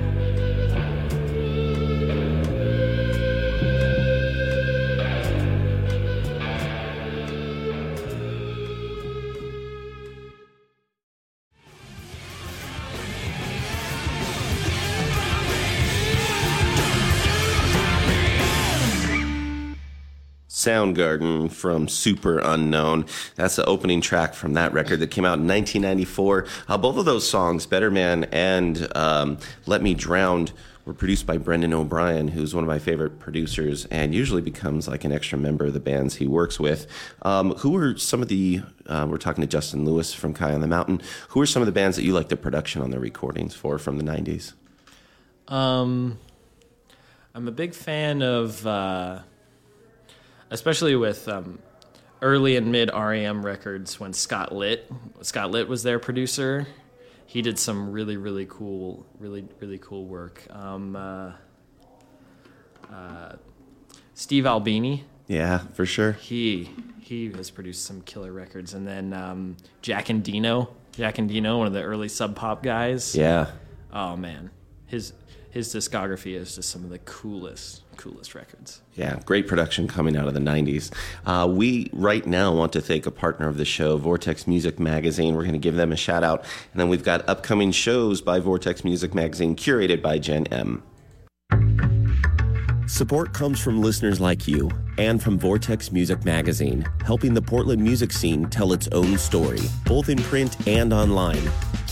[20.71, 23.09] Soundgarden from Superunknown.
[23.35, 26.47] That's the opening track from that record that came out in 1994.
[26.69, 30.47] Uh, both of those songs, Better Man and um, Let Me Drown,
[30.85, 35.05] were produced by Brendan O'Brien, who's one of my favorite producers and usually becomes like
[35.05, 36.87] an extra member of the bands he works with.
[37.23, 40.61] Um, who are some of the, uh, we're talking to Justin Lewis from Kai on
[40.61, 43.01] the Mountain, who are some of the bands that you like the production on their
[43.01, 44.53] recordings for from the 90s?
[45.49, 46.19] Um,
[47.35, 49.23] I'm a big fan of, uh,
[50.51, 51.59] especially with um,
[52.23, 54.91] early and mid REM records when Scott Litt,
[55.23, 56.67] Scott Litt was their producer.
[57.27, 60.45] He did some really, really cool, really, really cool work.
[60.51, 61.33] Um, uh,
[62.93, 63.37] uh,
[64.15, 66.13] Steve Albini, Yeah, for sure.
[66.13, 71.67] he he has produced some killer records, and then um, Jack Endino, Jack Endino, one
[71.67, 73.15] of the early Sub Pop guys.
[73.17, 73.47] Yeah.
[73.93, 74.51] Oh man,
[74.87, 75.13] his
[75.51, 78.81] his discography is just some of the coolest coolest records.
[78.95, 80.91] Yeah, great production coming out of the 90s.
[81.27, 85.35] Uh, we right now want to thank a partner of the show, Vortex Music Magazine.
[85.35, 86.41] We're going to give them a shout out.
[86.73, 90.83] And then we've got upcoming shows by Vortex Music Magazine curated by Jen M.
[93.01, 98.13] Support comes from listeners like you and from Vortex Music Magazine, helping the Portland music
[98.13, 101.41] scene tell its own story, both in print and online.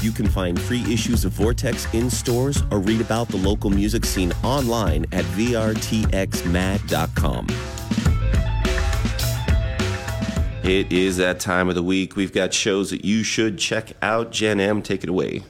[0.02, 4.04] You can find free issues of Vortex in stores or read about the local music
[4.04, 5.86] scene online at vrtxmag.com.
[10.62, 12.16] It is that time of the week.
[12.16, 14.30] We've got shows that you should check out.
[14.30, 15.40] Jen M, take it away.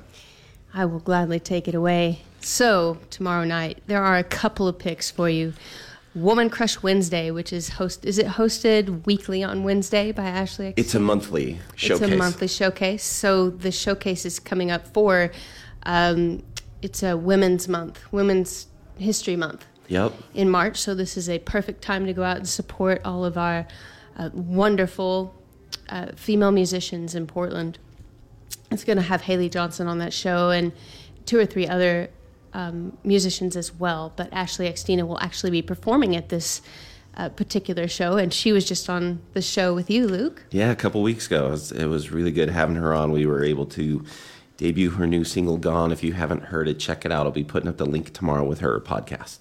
[0.73, 2.21] I will gladly take it away.
[2.49, 5.53] So, tomorrow night, there are a couple of picks for you.
[6.15, 10.73] Woman Crush Wednesday, which is host is it hosted weekly on Wednesday by Ashley?
[10.75, 12.09] It's a monthly showcase.
[12.09, 13.05] It's a monthly showcase.
[13.05, 15.31] So the showcase is coming up for
[15.83, 16.43] um,
[16.81, 19.67] it's a Women's Month, Women's History Month.
[19.89, 20.15] Yep.
[20.33, 23.37] In March, so this is a perfect time to go out and support all of
[23.37, 23.67] our
[24.17, 25.35] uh, wonderful
[25.91, 27.79] uh, female musicians in Portland.
[28.71, 30.73] It's going to have Haley Johnson on that show and
[31.27, 32.09] two or three other
[32.53, 34.13] um, musicians as well.
[34.17, 36.63] But Ashley Extina will actually be performing at this
[37.17, 40.45] uh, particular show, and she was just on the show with you, Luke.
[40.51, 41.49] Yeah, a couple weeks ago.
[41.49, 43.11] It was, it was really good having her on.
[43.11, 44.05] We were able to
[44.57, 45.93] debut her new single, Gone.
[45.93, 47.27] If you haven't heard it, check it out.
[47.27, 49.39] I'll be putting up the link tomorrow with her podcast.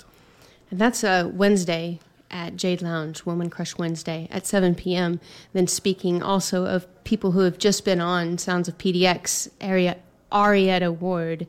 [0.72, 5.20] And that's a Wednesday at Jade Lounge, Woman Crush Wednesday at 7 p.m.
[5.54, 9.98] Then speaking also of people who have just been on Sounds of PDX, area
[10.32, 11.48] Arietta Ward,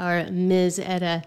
[0.00, 0.80] our Ms.
[0.80, 1.22] Etta,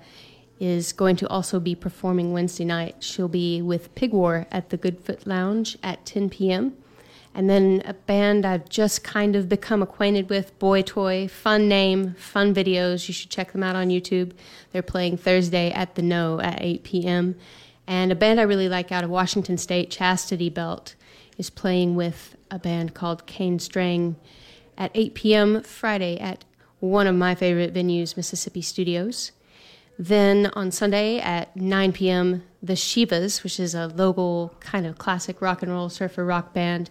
[0.59, 2.95] is going to also be performing Wednesday night.
[2.99, 6.77] She'll be with Pig War at the Goodfoot Lounge at 10 p.m.
[7.35, 12.13] And then a band I've just kind of become acquainted with, Boy Toy, fun name,
[12.13, 13.07] fun videos.
[13.07, 14.33] You should check them out on YouTube.
[14.71, 17.35] They're playing Thursday at the No at 8 p.m.
[17.87, 20.95] And a band I really like out of Washington State, Chastity Belt,
[21.37, 24.15] is playing with a band called Kane Strang
[24.77, 25.63] at 8 p.m.
[25.63, 26.45] Friday at
[26.83, 29.31] one of my favorite venues, Mississippi Studios.
[29.97, 35.41] Then on Sunday at 9 p.m., the Shivas, which is a local kind of classic
[35.41, 36.89] rock and roll surfer rock band,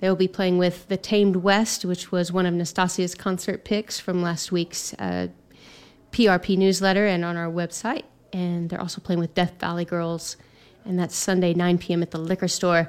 [0.00, 4.00] they will be playing with The Tamed West, which was one of Nastasia's concert picks
[4.00, 5.28] from last week's uh,
[6.10, 8.02] PRP newsletter and on our website.
[8.32, 10.36] And they're also playing with Death Valley Girls,
[10.84, 12.02] and that's Sunday, 9 p.m.
[12.02, 12.88] at the liquor store.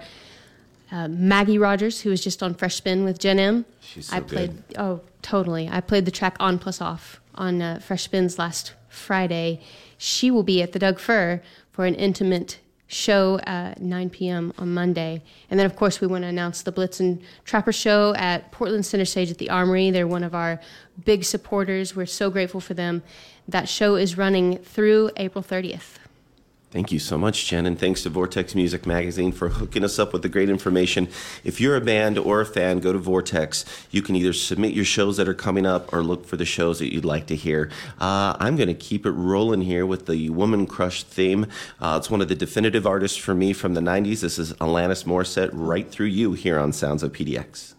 [0.92, 3.66] Uh, Maggie Rogers, who was just on Fresh Spin with Jen M.
[3.80, 4.68] She's so I played.
[4.68, 4.78] good.
[4.78, 5.70] Oh, totally.
[5.72, 9.62] I played the track on plus off on uh, Fresh Spins last Friday.
[9.98, 14.52] She will be at the Doug Fir for an intimate show at 9 p.m.
[14.58, 15.22] on Monday.
[15.52, 19.06] And then, of course, we want to announce the Blitzen Trapper show at Portland Center
[19.06, 19.92] Stage at the Armory.
[19.92, 20.60] They're one of our
[21.06, 21.96] big supporters.
[21.96, 23.04] We're so grateful for them.
[23.48, 25.99] That show is running through April 30th.
[26.72, 30.14] Thank you so much, Jen, and thanks to Vortex Music Magazine for hooking us up
[30.14, 31.08] with the great information.
[31.44, 33.66] If you're a band or a fan, go to Vortex.
[33.90, 36.78] You can either submit your shows that are coming up or look for the shows
[36.78, 37.72] that you'd like to hear.
[38.00, 41.48] Uh, I'm going to keep it rolling here with the Woman Crush theme.
[41.82, 44.20] Uh, it's one of the definitive artists for me from the 90s.
[44.20, 47.74] This is Alanis Morissette, right through you here on Sounds of PDX.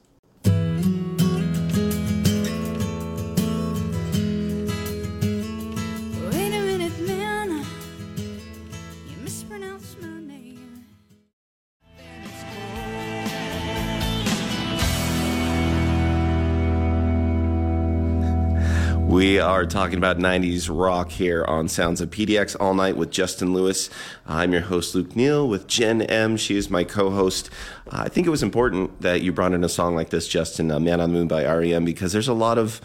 [19.40, 23.88] Are talking about 90s rock here on Sounds of PDX all night with Justin Lewis.
[24.26, 26.36] I'm your host, Luke Neal, with Jen M.
[26.36, 27.50] She is my co host.
[27.90, 30.78] I think it was important that you brought in a song like this, Justin, uh,
[30.78, 32.80] Man on the Moon by REM, because there's a lot of,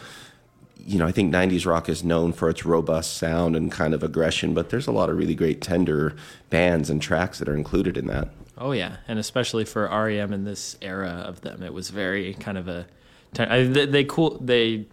[0.77, 4.01] you know, I think 90s rock is known for its robust sound and kind of
[4.01, 6.15] aggression, but there's a lot of really great tender
[6.49, 8.29] bands and tracks that are included in that.
[8.57, 12.57] Oh yeah, and especially for REM in this era of them, it was very kind
[12.57, 12.87] of a.
[13.33, 14.85] They cool they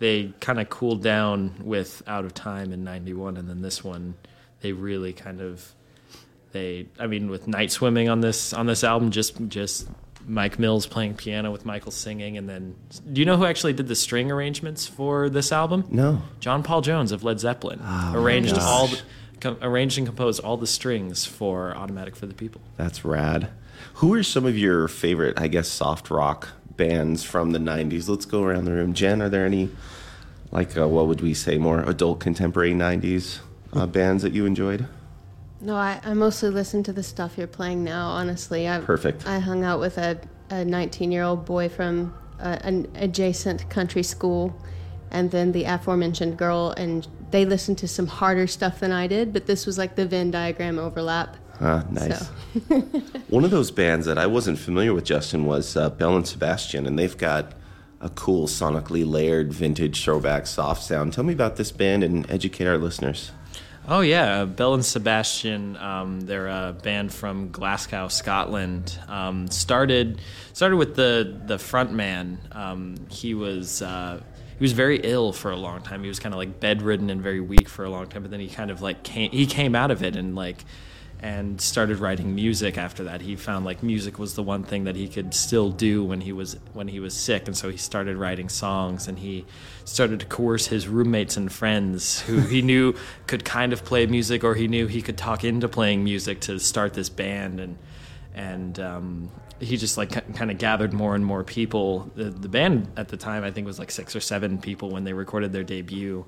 [0.00, 4.14] they kind of cooled down with Out of Time in '91, and then this one
[4.60, 5.72] they really kind of
[6.52, 6.88] they.
[6.98, 9.86] I mean, with Night Swimming on this on this album, just just
[10.26, 12.74] Mike Mills playing piano with Michael singing, and then
[13.12, 15.84] do you know who actually did the string arrangements for this album?
[15.90, 16.22] No.
[16.40, 19.00] John Paul Jones of Led Zeppelin Oh, arranged all the,
[19.40, 22.60] com- arranged and composed all the strings for Automatic for the People.
[22.76, 23.50] That's rad.
[23.94, 26.48] Who are some of your favorite, I guess, soft rock
[26.80, 28.08] bands from the 90s?
[28.08, 28.94] Let's go around the room.
[28.94, 29.68] Jen, are there any,
[30.50, 33.40] like, uh, what would we say, more adult contemporary 90s
[33.74, 34.86] uh, bands that you enjoyed?
[35.60, 38.66] No, I, I mostly listen to the stuff you're playing now, honestly.
[38.66, 39.26] I, Perfect.
[39.26, 44.02] I hung out with a, a 19 year old boy from uh, an adjacent country
[44.02, 44.58] school
[45.10, 49.34] and then the aforementioned girl, and they listened to some harder stuff than I did,
[49.34, 51.36] but this was like the Venn diagram overlap.
[51.60, 52.26] Ah, nice.
[52.26, 52.80] So.
[53.28, 56.86] One of those bands that I wasn't familiar with, Justin, was uh, Belle and Sebastian,
[56.86, 57.52] and they've got
[58.00, 61.12] a cool sonically layered vintage throwback soft sound.
[61.12, 63.30] Tell me about this band and educate our listeners.
[63.88, 65.76] Oh yeah, uh, Belle and Sebastian.
[65.76, 68.98] Um, they're a band from Glasgow, Scotland.
[69.08, 70.20] Um, started
[70.52, 72.38] started with the the front man.
[72.52, 74.20] Um, he was uh,
[74.58, 76.02] he was very ill for a long time.
[76.02, 78.22] He was kind of like bedridden and very weak for a long time.
[78.22, 80.64] But then he kind of like came he came out of it and like
[81.22, 83.20] and started writing music after that.
[83.20, 86.32] He found like music was the one thing that he could still do when he
[86.32, 89.44] was when he was sick, and so he started writing songs and he
[89.84, 92.94] started to coerce his roommates and friends who he knew
[93.26, 96.58] could kind of play music or he knew he could talk into playing music to
[96.58, 97.76] start this band and
[98.34, 102.10] and um, he just like kind of gathered more and more people.
[102.14, 105.04] The, the band at the time I think was like six or seven people when
[105.04, 106.24] they recorded their debut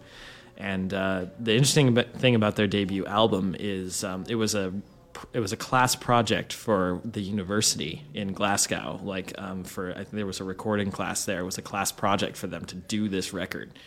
[0.57, 4.73] and uh, the interesting thing about their debut album is um, it was a
[5.33, 9.01] it was a class project for the university in Glasgow.
[9.03, 11.41] Like um, for I think there was a recording class there.
[11.41, 13.79] It was a class project for them to do this record,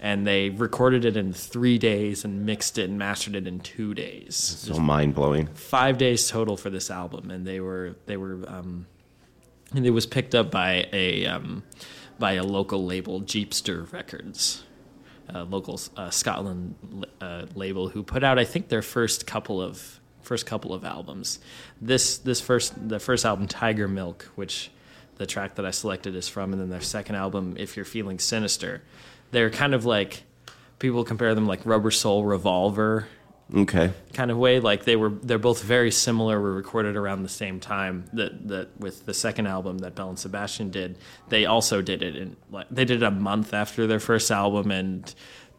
[0.00, 3.94] and they recorded it in three days and mixed it and mastered it in two
[3.94, 4.36] days.
[4.36, 5.48] So mind blowing.
[5.48, 8.86] Five days total for this album, and they were they were um,
[9.74, 11.62] and it was picked up by a um,
[12.18, 14.64] by a local label, Jeepster Records
[15.48, 16.74] local uh, Scotland
[17.20, 21.38] uh, label who put out I think their first couple of first couple of albums.
[21.80, 24.70] This this first the first album Tigermilk, which
[25.16, 28.18] the track that I selected is from, and then their second album If You're Feeling
[28.18, 28.82] Sinister.
[29.30, 30.24] They're kind of like
[30.78, 33.06] people compare them like Rubber Soul Revolver
[33.54, 33.92] okay.
[34.12, 37.60] Kind of way like they were they're both very similar were recorded around the same
[37.60, 40.98] time that that with the second album that Belle and Sebastian did.
[41.28, 44.70] They also did it in like they did it a month after their first album
[44.70, 45.14] and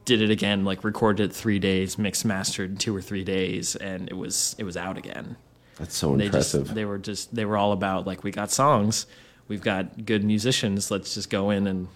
[0.05, 3.75] did it again like recorded it 3 days mixed mastered in 2 or 3 days
[3.75, 5.37] and it was it was out again.
[5.77, 6.65] That's so they impressive.
[6.65, 9.07] just, they were just they were all about like we got songs
[9.47, 11.87] we've got good musicians let's just go in and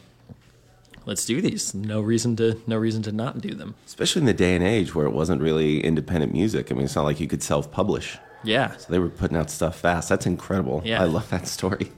[1.07, 1.73] let's do these.
[1.73, 3.73] No reason to no reason to not do them.
[3.87, 6.71] Especially in the day and age where it wasn't really independent music.
[6.71, 8.19] I mean, it's not like you could self-publish.
[8.43, 8.75] Yeah.
[8.77, 10.09] So they were putting out stuff fast.
[10.09, 10.83] That's incredible.
[10.85, 11.01] Yeah.
[11.01, 11.91] I love that story.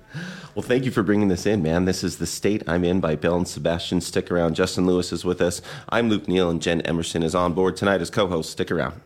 [0.56, 1.86] Well, thank you for bringing this in, man.
[1.86, 4.02] This is The State I'm In by Belle and Sebastian.
[4.02, 4.56] Stick around.
[4.56, 5.62] Justin Lewis is with us.
[5.90, 8.52] I'm Luke Neal, and Jen Emerson is on board tonight as co host.
[8.52, 9.00] Stick around.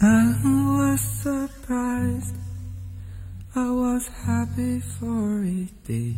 [0.00, 2.34] I was surprised.
[3.54, 6.14] I was happy for a day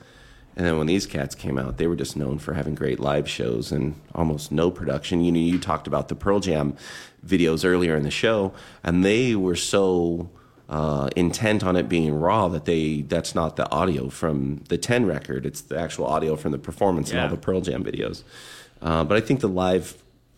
[0.57, 3.29] and then when these cats came out, they were just known for having great live
[3.29, 5.23] shows and almost no production.
[5.23, 6.75] You know, you talked about the Pearl Jam
[7.25, 8.51] videos earlier in the show,
[8.83, 10.29] and they were so
[10.69, 15.05] uh, intent on it being raw that they that's not the audio from the Ten
[15.05, 17.15] record it's the actual audio from the performance Yeah.
[17.15, 18.23] and all the pearl jam videos
[18.81, 19.95] uh, but i think the live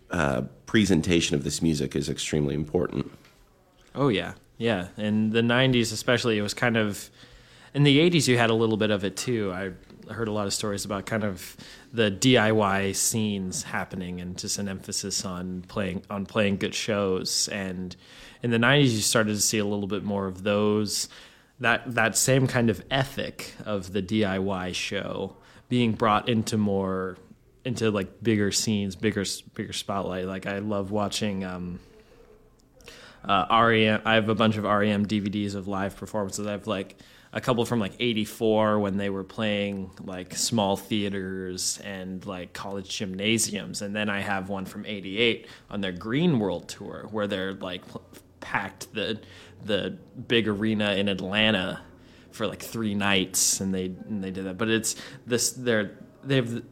[0.10, 3.12] uh, presentation of this music is extremely important
[3.94, 4.88] Oh yeah, yeah.
[4.96, 7.10] In the '90s, especially, it was kind of.
[7.74, 9.52] In the '80s, you had a little bit of it too.
[9.52, 9.72] I
[10.14, 11.58] heard a lot of stories about kind of
[11.92, 17.50] the DIY scenes happening, and just an emphasis on playing on playing good shows.
[17.50, 17.94] And
[18.44, 21.10] in the '90s, you started to see a little bit more of those.
[21.60, 25.36] That that same kind of ethic of the DIY show
[25.70, 27.18] being brought into more
[27.64, 29.24] into like bigger scenes, bigger
[29.54, 30.26] bigger spotlight.
[30.26, 31.44] Like I love watching.
[31.44, 31.80] Um,
[33.24, 34.02] uh, REM.
[34.06, 36.48] I have a bunch of REM DVDs of live performances.
[36.48, 36.96] I have like
[37.34, 42.90] a couple from like '84 when they were playing like small theaters and like college
[42.90, 47.54] gymnasiums, and then I have one from '88 on their Green World tour where they're
[47.54, 47.84] like
[48.42, 49.22] packed the
[49.64, 51.82] the big arena in Atlanta
[52.32, 54.58] for like three nights, and they and they did that.
[54.58, 56.64] But it's this they're they have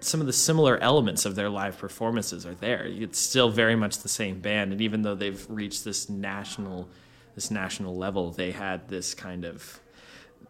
[0.00, 2.84] some of the similar elements of their live performances are there.
[2.86, 6.88] It's still very much the same band, and even though they've reached this national
[7.34, 9.80] this national level, they had this kind of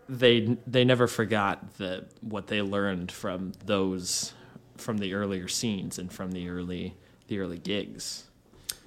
[0.09, 4.33] they they never forgot the what they learned from those
[4.77, 6.95] from the earlier scenes and from the early
[7.29, 8.25] the early gigs.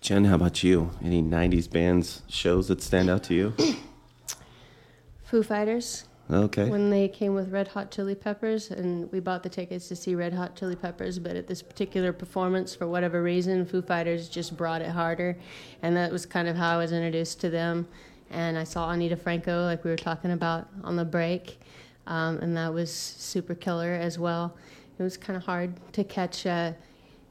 [0.06, 0.92] Jen, how about you?
[1.04, 3.56] Any '90s bands shows that stand out to you?
[5.24, 6.04] Foo Fighters.
[6.30, 6.70] Okay.
[6.70, 10.14] When they came with Red Hot Chili Peppers, and we bought the tickets to see
[10.14, 14.56] Red Hot Chili Peppers, but at this particular performance, for whatever reason, Foo Fighters just
[14.56, 15.36] brought it harder,
[15.82, 17.88] and that was kind of how I was introduced to them.
[18.30, 21.60] And I saw Ani DiFranco, like we were talking about on the break,
[22.06, 24.56] um, and that was super killer as well.
[25.00, 26.74] It was kind of hard to catch uh,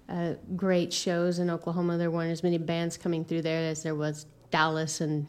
[0.08, 1.98] uh, great shows in Oklahoma.
[1.98, 5.26] There weren't as many bands coming through there as there was Dallas and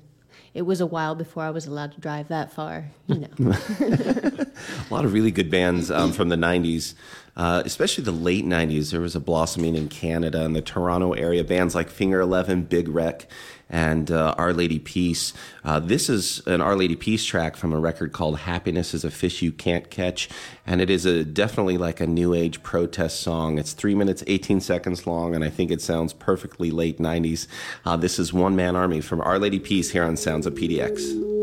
[0.53, 2.91] it was a while before I was allowed to drive that far.
[3.07, 3.51] You know.
[3.79, 4.47] a
[4.89, 6.93] lot of really good bands um, from the 90s,
[7.35, 8.91] uh, especially the late 90s.
[8.91, 11.43] There was a blossoming in Canada and the Toronto area.
[11.43, 13.27] Bands like Finger Eleven, Big Wreck,
[13.69, 15.33] and uh, Our Lady Peace.
[15.63, 19.11] Uh, this is an Our Lady Peace track from a record called Happiness is a
[19.11, 20.29] Fish You Can't Catch.
[20.65, 23.57] And it is a definitely like a new age protest song.
[23.57, 27.47] It's three minutes, 18 seconds long, and I think it sounds perfectly late 90s.
[27.85, 31.34] Uh, this is One Man Army from Our Lady Peace here on Sounds of PDX.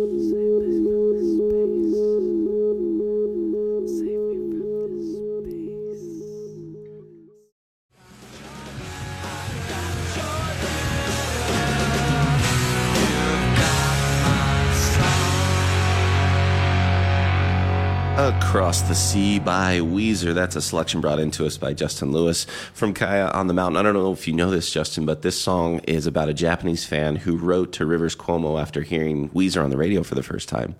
[18.53, 20.35] Across the Sea by Weezer.
[20.35, 22.45] That's a selection brought into us by Justin Lewis
[22.75, 23.79] from Kaya on the Mountain.
[23.79, 26.85] I don't know if you know this, Justin, but this song is about a Japanese
[26.85, 30.51] fan who wrote to Rivers Cuomo after hearing Weezer on the radio for the first
[30.51, 30.75] time.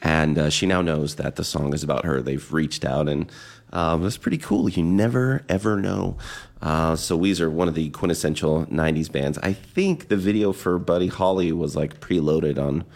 [0.00, 2.22] And uh, she now knows that the song is about her.
[2.22, 3.30] They've reached out, and
[3.70, 4.70] um, it's pretty cool.
[4.70, 6.16] You never, ever know.
[6.62, 9.36] Uh, so Weezer, one of the quintessential 90s bands.
[9.42, 12.86] I think the video for Buddy Holly was like preloaded on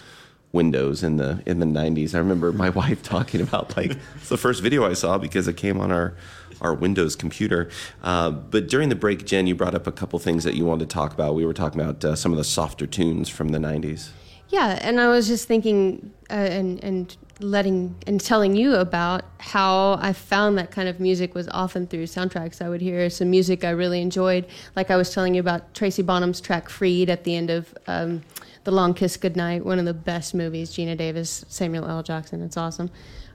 [0.54, 2.14] Windows in the in the 90s.
[2.14, 5.56] I remember my wife talking about like it's the first video I saw because it
[5.56, 6.14] came on our
[6.60, 7.68] our Windows computer.
[8.02, 10.88] Uh, but during the break, Jen, you brought up a couple things that you wanted
[10.88, 11.34] to talk about.
[11.34, 14.10] We were talking about uh, some of the softer tunes from the 90s.
[14.48, 19.98] Yeah, and I was just thinking uh, and and letting and telling you about how
[20.00, 22.62] I found that kind of music was often through soundtracks.
[22.62, 24.46] I would hear some music I really enjoyed,
[24.76, 27.74] like I was telling you about Tracy Bonham's track "Freed" at the end of.
[27.86, 28.22] Um,
[28.64, 30.70] the Long Kiss Goodnight, one of the best movies.
[30.70, 32.02] Geena Davis, Samuel L.
[32.02, 32.42] Jackson.
[32.42, 32.90] It's awesome.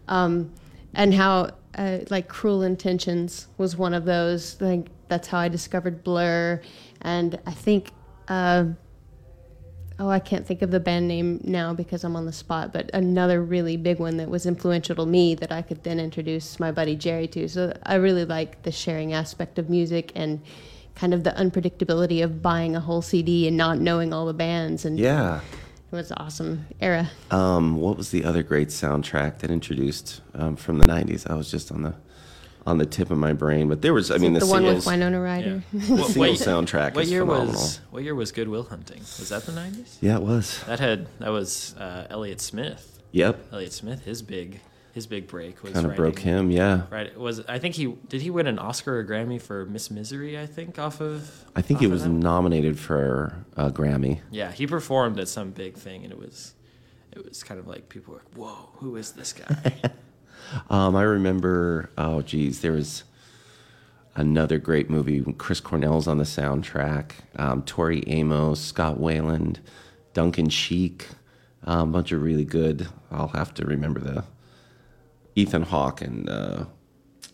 [0.08, 0.52] Um,
[0.94, 4.60] and how uh, like Cruel Intentions was one of those.
[4.60, 6.62] Like that's how I discovered Blur,
[7.02, 7.92] and I think.
[8.28, 8.66] Uh,
[10.00, 12.90] oh, I can't think of the band name now because I'm on the spot, but
[12.94, 16.72] another really big one that was influential to me that I could then introduce my
[16.72, 17.50] buddy Jerry to.
[17.50, 20.42] So I really like the sharing aspect of music and
[21.00, 24.84] kind of the unpredictability of buying a whole CD and not knowing all the bands.
[24.84, 25.40] And yeah,
[25.92, 27.10] it was an awesome era.
[27.32, 31.30] Um, what was the other great soundtrack that introduced um, from the '90s?
[31.30, 31.96] I was just on the
[32.68, 34.12] on the tip of my brain, but there was.
[34.12, 35.64] I Is mean, the, the one singles, with Winona Ryder.
[35.72, 35.80] Yeah.
[35.96, 36.96] the single soundtrack.
[36.96, 37.54] What is year phenomenal.
[37.54, 39.00] was What year was Good Will Hunting?
[39.00, 39.98] Was that the '90s?
[40.02, 40.62] Yeah, it was.
[40.66, 43.02] That had that was uh, Elliott Smith.
[43.12, 43.54] Yep.
[43.54, 44.60] Elliott Smith, his big
[45.00, 46.82] his big break was Kind of broke him, yeah.
[46.90, 47.18] Right.
[47.18, 50.38] Was I think he did he win an Oscar or Grammy for Miss Misery?
[50.38, 51.46] I think off of.
[51.56, 54.20] I think he was nominated for a Grammy.
[54.30, 56.54] Yeah, he performed at some big thing, and it was
[57.14, 59.74] it was kind of like people were, like, "Whoa, who is this guy?"
[60.70, 63.04] Um, I remember, oh geez, there was
[64.16, 65.22] another great movie.
[65.38, 67.12] Chris Cornell's on the soundtrack.
[67.36, 69.58] Um, Tori Amos, Scott Weiland,
[70.14, 71.08] Duncan Sheik,
[71.66, 72.88] um, a bunch of really good.
[73.12, 74.24] I'll have to remember the
[75.40, 76.66] Ethan Hawke and uh,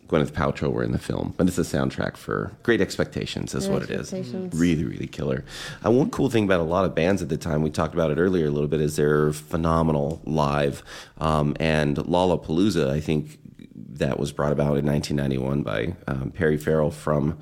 [0.07, 3.55] Gwyneth Paltrow were in the film, but it's a soundtrack for Great Expectations.
[3.55, 4.13] Is Great what it is.
[4.13, 4.53] Expectations.
[4.59, 5.43] Really, really killer.
[5.83, 8.11] Uh, one cool thing about a lot of bands at the time, we talked about
[8.11, 10.83] it earlier a little bit, is they're phenomenal live.
[11.17, 13.39] Um, and Lollapalooza, I think
[13.75, 17.39] that was brought about in 1991 by um, Perry Farrell from,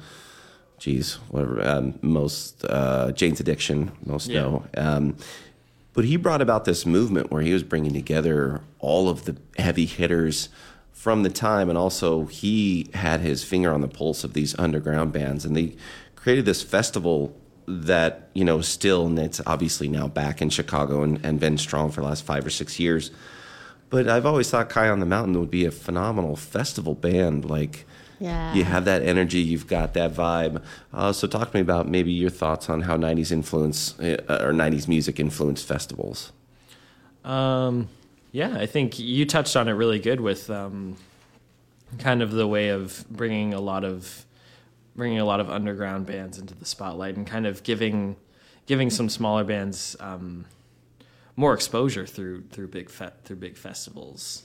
[0.78, 4.42] geez, whatever, um, most uh, Jane's Addiction, most Yeah.
[4.42, 4.66] know.
[4.78, 5.18] Um,
[5.94, 9.86] but he brought about this movement where he was bringing together all of the heavy
[9.86, 10.50] hitters
[10.92, 15.12] from the time, and also he had his finger on the pulse of these underground
[15.12, 15.76] bands, and they
[16.16, 17.36] created this festival
[17.68, 21.92] that you know still, and it's obviously now back in Chicago and, and been strong
[21.92, 23.12] for the last five or six years.
[23.90, 27.86] But I've always thought Kai on the Mountain would be a phenomenal festival band, like.
[28.20, 28.54] Yeah.
[28.54, 30.64] You have that energy, you've got that vibe.
[30.94, 34.54] Uh, so, talk to me about maybe your thoughts on how 90s influence uh, or
[34.54, 36.32] 90s music influenced festivals.
[37.26, 37.90] Um,
[38.32, 40.98] yeah, I think you touched on it really good with um,
[42.00, 44.26] kind of the way of bringing a lot of
[44.96, 48.16] bringing a lot of underground bands into the spotlight and kind of giving
[48.68, 50.46] giving some smaller bands um,
[51.36, 54.44] more exposure through through big fe- through big festivals.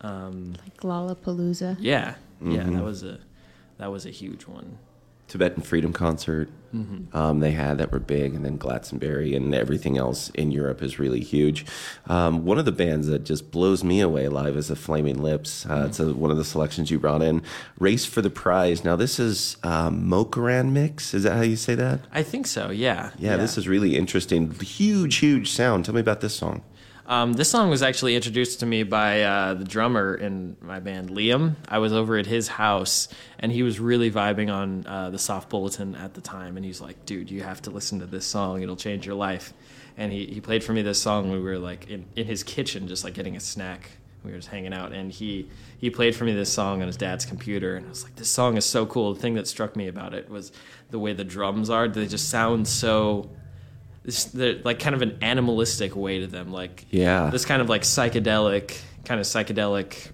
[0.00, 1.76] Um, Like Lollapalooza.
[1.80, 2.74] yeah, yeah, Mhm.
[2.76, 3.18] that was a
[3.78, 4.78] that was a huge one.
[5.28, 6.48] Tibetan Freedom Concert.
[6.74, 7.14] Mhm.
[7.14, 10.98] Um, they had that were big, and then Glastonbury and everything else in Europe is
[10.98, 11.66] really huge.
[12.06, 15.66] Um, one of the bands that just blows me away live is the Flaming Lips.
[15.66, 17.42] Uh, It's a, one of the selections you brought in.
[17.78, 18.84] Race for the Prize.
[18.84, 21.12] Now this is um, Mokran mix.
[21.12, 22.00] Is that how you say that?
[22.12, 22.70] I think so.
[22.70, 23.10] Yeah.
[23.18, 24.50] Yeah, this is really interesting.
[24.50, 25.84] Huge, huge sound.
[25.84, 26.62] Tell me about this song.
[27.08, 31.08] Um, this song was actually introduced to me by uh, the drummer in my band,
[31.08, 31.56] Liam.
[31.66, 35.48] I was over at his house, and he was really vibing on uh, the Soft
[35.48, 36.58] Bulletin at the time.
[36.58, 38.60] And he's like, "Dude, you have to listen to this song.
[38.60, 39.54] It'll change your life."
[39.96, 41.32] And he, he played for me this song.
[41.32, 43.88] We were like in, in his kitchen, just like getting a snack.
[44.22, 45.48] We were just hanging out, and he
[45.78, 48.28] he played for me this song on his dad's computer, and I was like, "This
[48.28, 50.52] song is so cool." The thing that struck me about it was
[50.90, 51.88] the way the drums are.
[51.88, 53.30] They just sound so
[54.08, 54.34] this
[54.64, 57.28] like kind of an animalistic way to them like Yeah.
[57.28, 60.12] this kind of like psychedelic kind of psychedelic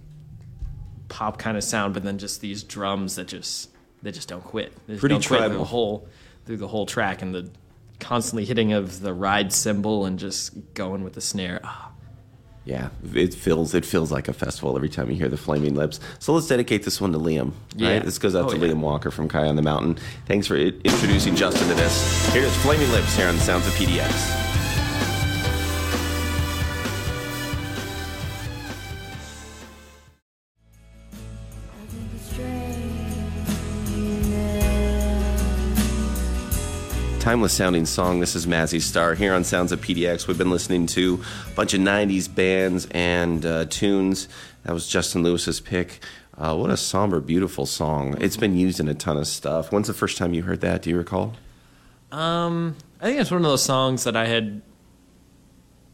[1.08, 3.70] pop kind of sound but then just these drums that just
[4.02, 4.72] they just don't quit.
[4.86, 6.08] They Pretty don't quit through the whole
[6.44, 7.50] through the whole track and the
[8.00, 11.60] constantly hitting of the ride cymbal and just going with the snare.
[11.62, 11.90] Ah,
[12.66, 16.00] Yeah, it feels it feels like a festival every time you hear the Flaming Lips.
[16.18, 17.52] So let's dedicate this one to Liam.
[17.76, 17.92] Yeah.
[17.94, 18.04] Right?
[18.04, 18.72] This goes out Oh, to yeah.
[18.72, 19.98] Liam Walker from Kai on the Mountain.
[20.26, 22.32] Thanks for introducing Justin to this.
[22.32, 24.43] Here's Flaming Lips here on the Sounds of PDX.
[37.24, 38.20] Timeless sounding song.
[38.20, 40.28] This is Mazzy Star here on Sounds of PDX.
[40.28, 44.28] We've been listening to a bunch of 90s bands and uh, tunes.
[44.64, 46.00] That was Justin Lewis's pick.
[46.36, 48.14] Uh, what a somber, beautiful song.
[48.20, 49.72] It's been used in a ton of stuff.
[49.72, 50.82] When's the first time you heard that?
[50.82, 51.32] Do you recall?
[52.12, 54.60] Um, I think it's one of those songs that I had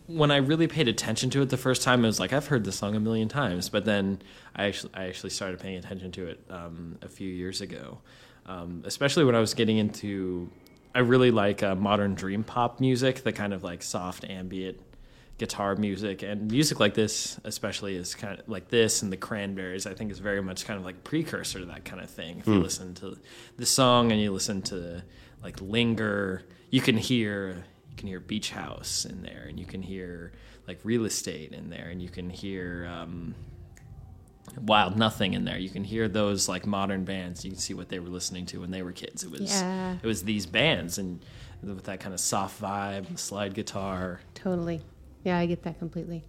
[0.09, 2.03] when I really paid attention to it the first time.
[2.03, 4.21] It was like I've heard this song a million times, but then
[4.57, 7.99] I actually I actually started paying attention to it um, a few years ago,
[8.47, 10.51] um, especially when I was getting into.
[10.95, 14.79] I really like uh, modern dream pop music, the kind of like soft ambient
[15.39, 19.87] guitar music and music like this especially is kind of like this and the cranberries
[19.87, 22.47] i think is very much kind of like precursor to that kind of thing if
[22.47, 22.61] you Hmm.
[22.63, 23.17] listen to
[23.57, 25.03] the song and you listen to
[25.43, 29.81] like linger you can hear you can hear beach house in there and you can
[29.81, 30.33] hear
[30.69, 33.35] like real estate in there and you can hear um,
[34.59, 37.89] wild nothing in there you can hear those like modern bands you can see what
[37.89, 39.97] they were listening to when they were kids it was Yeah.
[40.03, 41.21] it was these bands and
[41.63, 44.81] with that kind of soft vibe slide guitar Totally.
[45.25, 46.25] Yeah, I get that completely.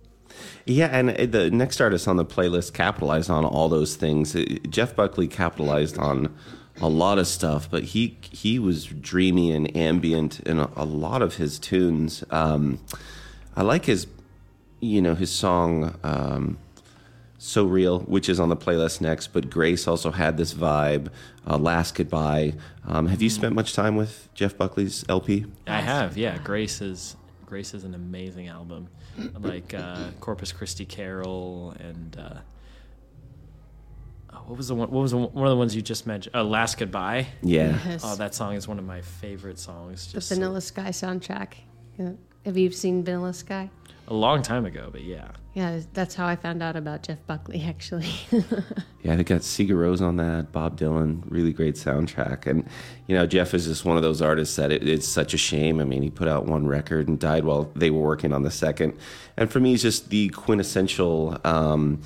[0.65, 4.35] Yeah, and uh, the next artist on the playlist capitalized on all those things.
[4.35, 6.35] Uh, Jeff Buckley capitalized on
[6.81, 11.21] a lot of stuff, but he he was dreamy and ambient in a, a lot
[11.21, 12.23] of his tunes.
[12.31, 12.79] Um,
[13.55, 14.07] I like his,
[14.81, 16.57] you know, his song um,
[17.43, 19.27] "So Real," which is on the playlist next.
[19.33, 21.07] But Grace also had this vibe.
[21.47, 22.53] Uh, "Last Goodbye."
[22.87, 25.45] Um, have you spent much time with Jeff Buckley's LP?
[25.65, 26.37] I have, yeah.
[26.37, 27.15] Grace is
[27.47, 28.87] Grace is an amazing album,
[29.39, 32.39] like uh, Corpus Christi Carol and uh,
[34.33, 34.89] oh, what was the one?
[34.91, 36.35] What was the, one one of the ones you just mentioned?
[36.35, 37.27] Uh, Last Goodbye.
[37.41, 37.77] Yeah.
[37.85, 38.01] Yes.
[38.05, 40.07] Oh, that song is one of my favorite songs.
[40.07, 41.53] The Just so- Vanilla Sky soundtrack.
[41.97, 42.11] Yeah.
[42.45, 43.69] Have you seen Vanilla Sky?
[44.11, 45.29] A long time ago, but yeah.
[45.53, 48.09] Yeah, that's how I found out about Jeff Buckley, actually.
[49.03, 52.45] Yeah, they got Sigur Rós on that, Bob Dylan, really great soundtrack.
[52.45, 52.67] And,
[53.07, 55.79] you know, Jeff is just one of those artists that it, it's such a shame.
[55.79, 58.51] I mean, he put out one record and died while they were working on the
[58.51, 58.97] second.
[59.37, 62.01] And for me, he's just the quintessential, um,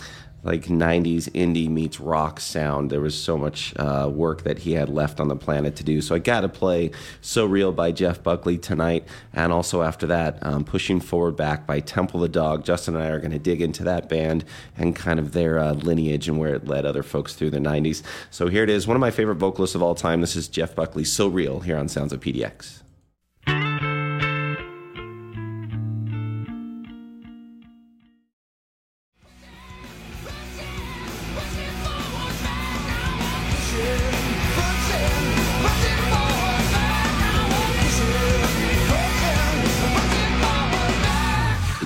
[0.46, 2.92] like 90s indie meets rock sound.
[2.92, 6.02] There was so much uh, work that he had left on the planet to do.
[6.02, 9.08] So I got to play So Real by Jeff Buckley tonight.
[9.34, 12.64] And also after that, um, Pushing Forward Back by Temple the Dog.
[12.64, 14.46] Justin and I are going to dig into that band
[14.78, 18.04] and kind of their uh, lineage and where it led other folks through the 90s.
[18.30, 20.22] So here it is, one of my favorite vocalists of all time.
[20.22, 22.85] This is Jeff Buckley, So Real, here on Sounds of PDX.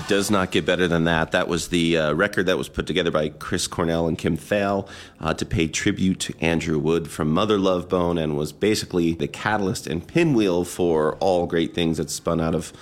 [0.10, 1.34] Does not get better than that.
[1.34, 4.90] That was the uh, record that was put together by Chris Cornell and Kim Thayil
[5.20, 9.28] uh, to pay tribute to Andrew Wood from Mother Love Bone and was basically the
[9.28, 12.74] catalyst and pinwheel for all great things that spun out of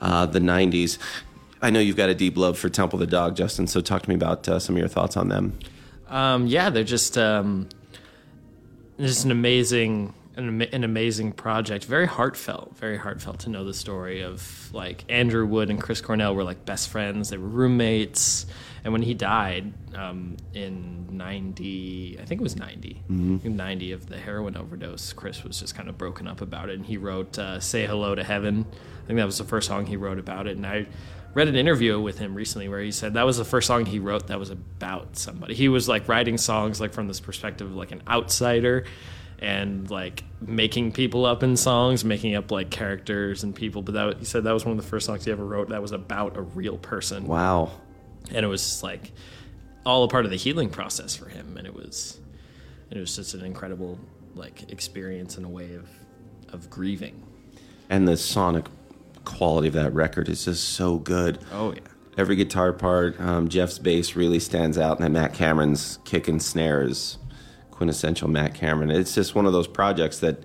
[0.00, 0.96] uh, the 90s.
[1.60, 4.08] I know you've got a deep love for Temple the Dog, Justin, so talk to
[4.08, 5.58] me about uh, some of your thoughts on them.
[6.08, 7.68] Um, yeah, they're just um,
[9.00, 11.84] just an amazing an, an amazing project.
[11.84, 16.34] Very heartfelt, very heartfelt to know the story of like Andrew Wood and Chris Cornell
[16.34, 17.30] were like best friends.
[17.30, 18.46] They were roommates,
[18.84, 23.02] and when he died um, in '90, I think it was '90,
[23.44, 26.76] in '90 of the heroin overdose, Chris was just kind of broken up about it,
[26.76, 28.66] and he wrote uh, "Say Hello to Heaven."
[29.04, 30.86] I think that was the first song he wrote about it, and I
[31.32, 33.98] read an interview with him recently where he said that was the first song he
[33.98, 35.54] wrote that was about somebody.
[35.54, 38.84] He was like writing songs like from this perspective of like an outsider
[39.38, 43.82] and like making people up in songs, making up like characters and people.
[43.82, 45.82] But that he said that was one of the first songs he ever wrote that
[45.82, 47.26] was about a real person.
[47.26, 47.70] Wow.
[48.30, 49.12] And it was just like
[49.84, 52.20] all a part of the healing process for him, and it was
[52.90, 53.98] it was just an incredible
[54.34, 55.88] like experience and a way of
[56.52, 57.22] of grieving.
[57.88, 58.66] And the sonic
[59.24, 61.38] quality of that record is just so good.
[61.52, 61.80] Oh yeah.
[62.18, 66.42] Every guitar part, um, Jeff's bass really stands out, and then Matt Cameron's kick and
[66.42, 67.18] snare is
[67.76, 68.90] quintessential Matt Cameron.
[68.90, 70.38] It's just one of those projects that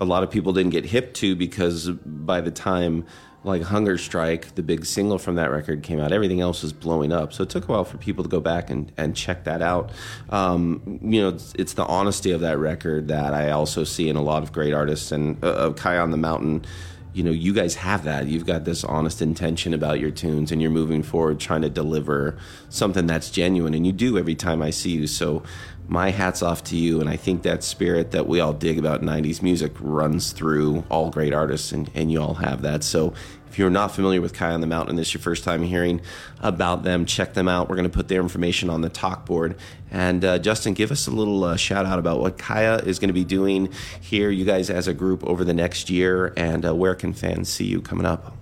[0.00, 3.06] a lot of people didn't get hip to because by the time
[3.44, 7.12] like Hunger Strike, the big single from that record came out, everything else was blowing
[7.12, 7.32] up.
[7.32, 9.92] So it took a while for people to go back and, and check that out.
[10.30, 14.16] Um, you know, it's, it's the honesty of that record that I also see in
[14.16, 15.12] a lot of great artists.
[15.12, 16.64] And uh, uh, Kai on the Mountain,
[17.12, 18.26] you know, you guys have that.
[18.26, 22.36] You've got this honest intention about your tunes, and you're moving forward trying to deliver
[22.70, 23.72] something that's genuine.
[23.72, 25.06] And you do every time I see you.
[25.06, 25.44] So
[25.86, 27.00] my hat's off to you.
[27.00, 31.10] And I think that spirit that we all dig about 90s music runs through all
[31.10, 32.82] great artists, and, and you all have that.
[32.82, 33.14] So
[33.48, 36.00] if you're not familiar with Kai on the Mountain, this is your first time hearing
[36.40, 37.68] about them, check them out.
[37.68, 39.56] We're going to put their information on the talk board.
[39.90, 43.08] And uh, Justin, give us a little uh, shout out about what Kaya is going
[43.08, 46.74] to be doing here, you guys as a group over the next year, and uh,
[46.74, 48.36] where can fans see you coming up?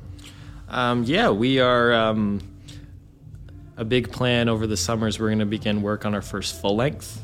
[0.68, 1.92] Um, yeah, we are.
[1.92, 2.40] Um,
[3.76, 5.18] a big plan over the summers.
[5.18, 7.20] We're going to begin work on our first full length.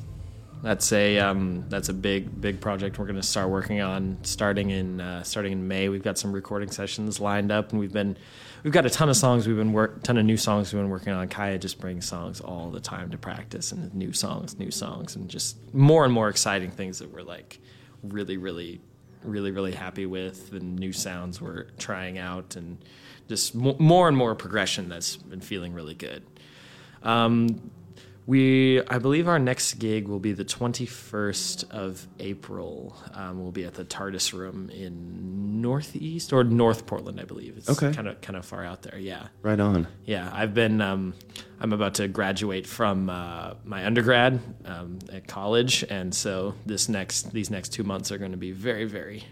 [0.62, 4.70] That's a um, that's a big big project we're going to start working on starting
[4.70, 5.88] in uh, starting in May.
[5.88, 8.16] We've got some recording sessions lined up, and we've been
[8.64, 10.90] we've got a ton of songs we've been work ton of new songs we've been
[10.90, 11.28] working on.
[11.28, 15.28] Kaya just brings songs all the time to practice, and new songs, new songs, and
[15.28, 17.60] just more and more exciting things that we're like
[18.02, 18.80] really really
[19.22, 22.78] really really happy with, and new sounds we're trying out, and
[23.28, 26.24] just mo- more and more progression that's been feeling really good.
[27.04, 27.70] Um,
[28.28, 32.94] we, I believe, our next gig will be the 21st of April.
[33.14, 37.56] Um, we'll be at the TARDIS Room in Northeast or North Portland, I believe.
[37.56, 37.90] It's Okay.
[37.90, 38.98] kind of kind of far out there.
[38.98, 39.88] Yeah, Right on.
[40.04, 40.30] yeah.
[40.32, 40.82] I've been.
[40.82, 41.14] Um,
[41.58, 47.32] I'm about to graduate from uh, my undergrad um, at college, and so this next
[47.32, 49.24] these next two months are going to be very, very,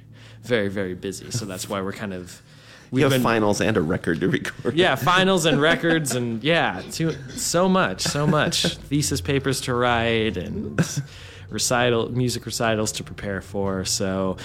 [0.42, 1.30] very, very busy.
[1.30, 2.40] So that's why we're kind of.
[2.90, 4.74] We have finals and a record to record.
[4.76, 8.64] Yeah, finals and records and yeah, too, so much, so much.
[8.64, 10.80] Thesis papers to write and
[11.50, 13.84] recital music recitals to prepare for.
[13.84, 14.36] So,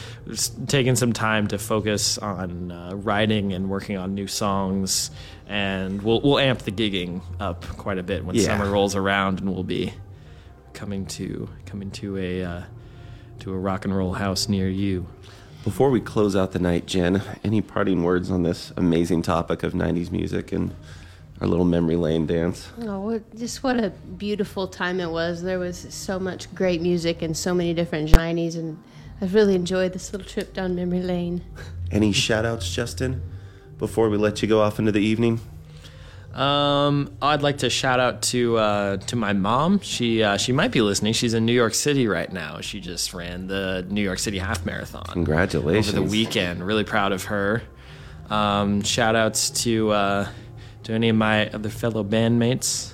[0.68, 5.12] taking some time to focus on uh, writing and working on new songs,
[5.48, 8.44] and we'll we'll amp the gigging up quite a bit when Yeah.
[8.44, 9.94] summer rolls around, and we'll be
[10.74, 12.62] coming to coming to a uh,
[13.40, 15.08] to a rock and roll house near you.
[15.64, 19.74] Before we close out the night, Jen, any parting words on this amazing topic of
[19.74, 20.74] 90s music and
[21.40, 22.68] our little memory lane dance?
[22.80, 25.44] Oh, just what a beautiful time it was.
[25.44, 28.82] There was so much great music and so many different 90s, and
[29.22, 31.44] I've really enjoyed this little trip down memory lane.
[31.92, 33.22] Any shout outs, Justin,
[33.78, 35.42] before we let you go off into the evening?
[36.34, 39.80] Um, I'd like to shout out to uh, to my mom.
[39.82, 41.14] She uh, she might be listening.
[41.14, 42.62] She's in New York City right now.
[42.62, 45.90] She just ran the New York City Half Marathon Congratulations.
[45.90, 46.66] over the weekend.
[46.66, 47.62] Really proud of her.
[48.30, 50.28] Um, shout outs to uh,
[50.84, 52.94] to any of my other fellow bandmates,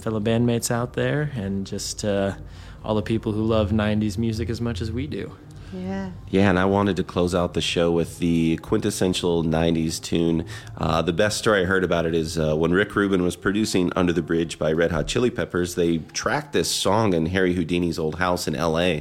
[0.00, 2.34] fellow bandmates out there, and just uh,
[2.82, 5.36] all the people who love '90s music as much as we do.
[5.72, 6.10] Yeah.
[6.30, 10.46] Yeah, and I wanted to close out the show with the quintessential 90s tune.
[10.76, 13.92] Uh, the best story I heard about it is uh, when Rick Rubin was producing
[13.94, 17.98] Under the Bridge by Red Hot Chili Peppers, they tracked this song in Harry Houdini's
[17.98, 19.00] old house in LA.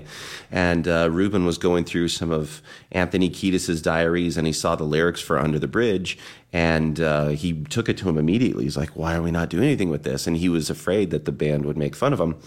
[0.52, 2.62] And uh, Rubin was going through some of
[2.92, 6.18] Anthony Kiedis' diaries and he saw the lyrics for Under the Bridge.
[6.54, 8.64] And uh, he took it to him immediately.
[8.64, 10.26] He's like, Why are we not doing anything with this?
[10.26, 12.38] And he was afraid that the band would make fun of him.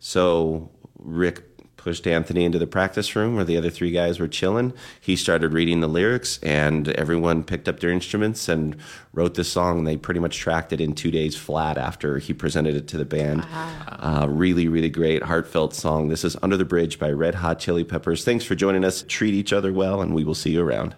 [0.00, 1.51] So Rick
[1.82, 4.72] pushed Anthony into the practice room where the other three guys were chilling.
[5.00, 8.76] He started reading the lyrics, and everyone picked up their instruments and
[9.12, 9.78] wrote this song.
[9.78, 12.98] And they pretty much tracked it in two days flat after he presented it to
[12.98, 13.44] the band.
[13.52, 16.08] Uh, really, really great, heartfelt song.
[16.08, 18.24] This is Under the Bridge by Red Hot Chili Peppers.
[18.24, 19.04] Thanks for joining us.
[19.08, 20.94] Treat each other well, and we will see you around.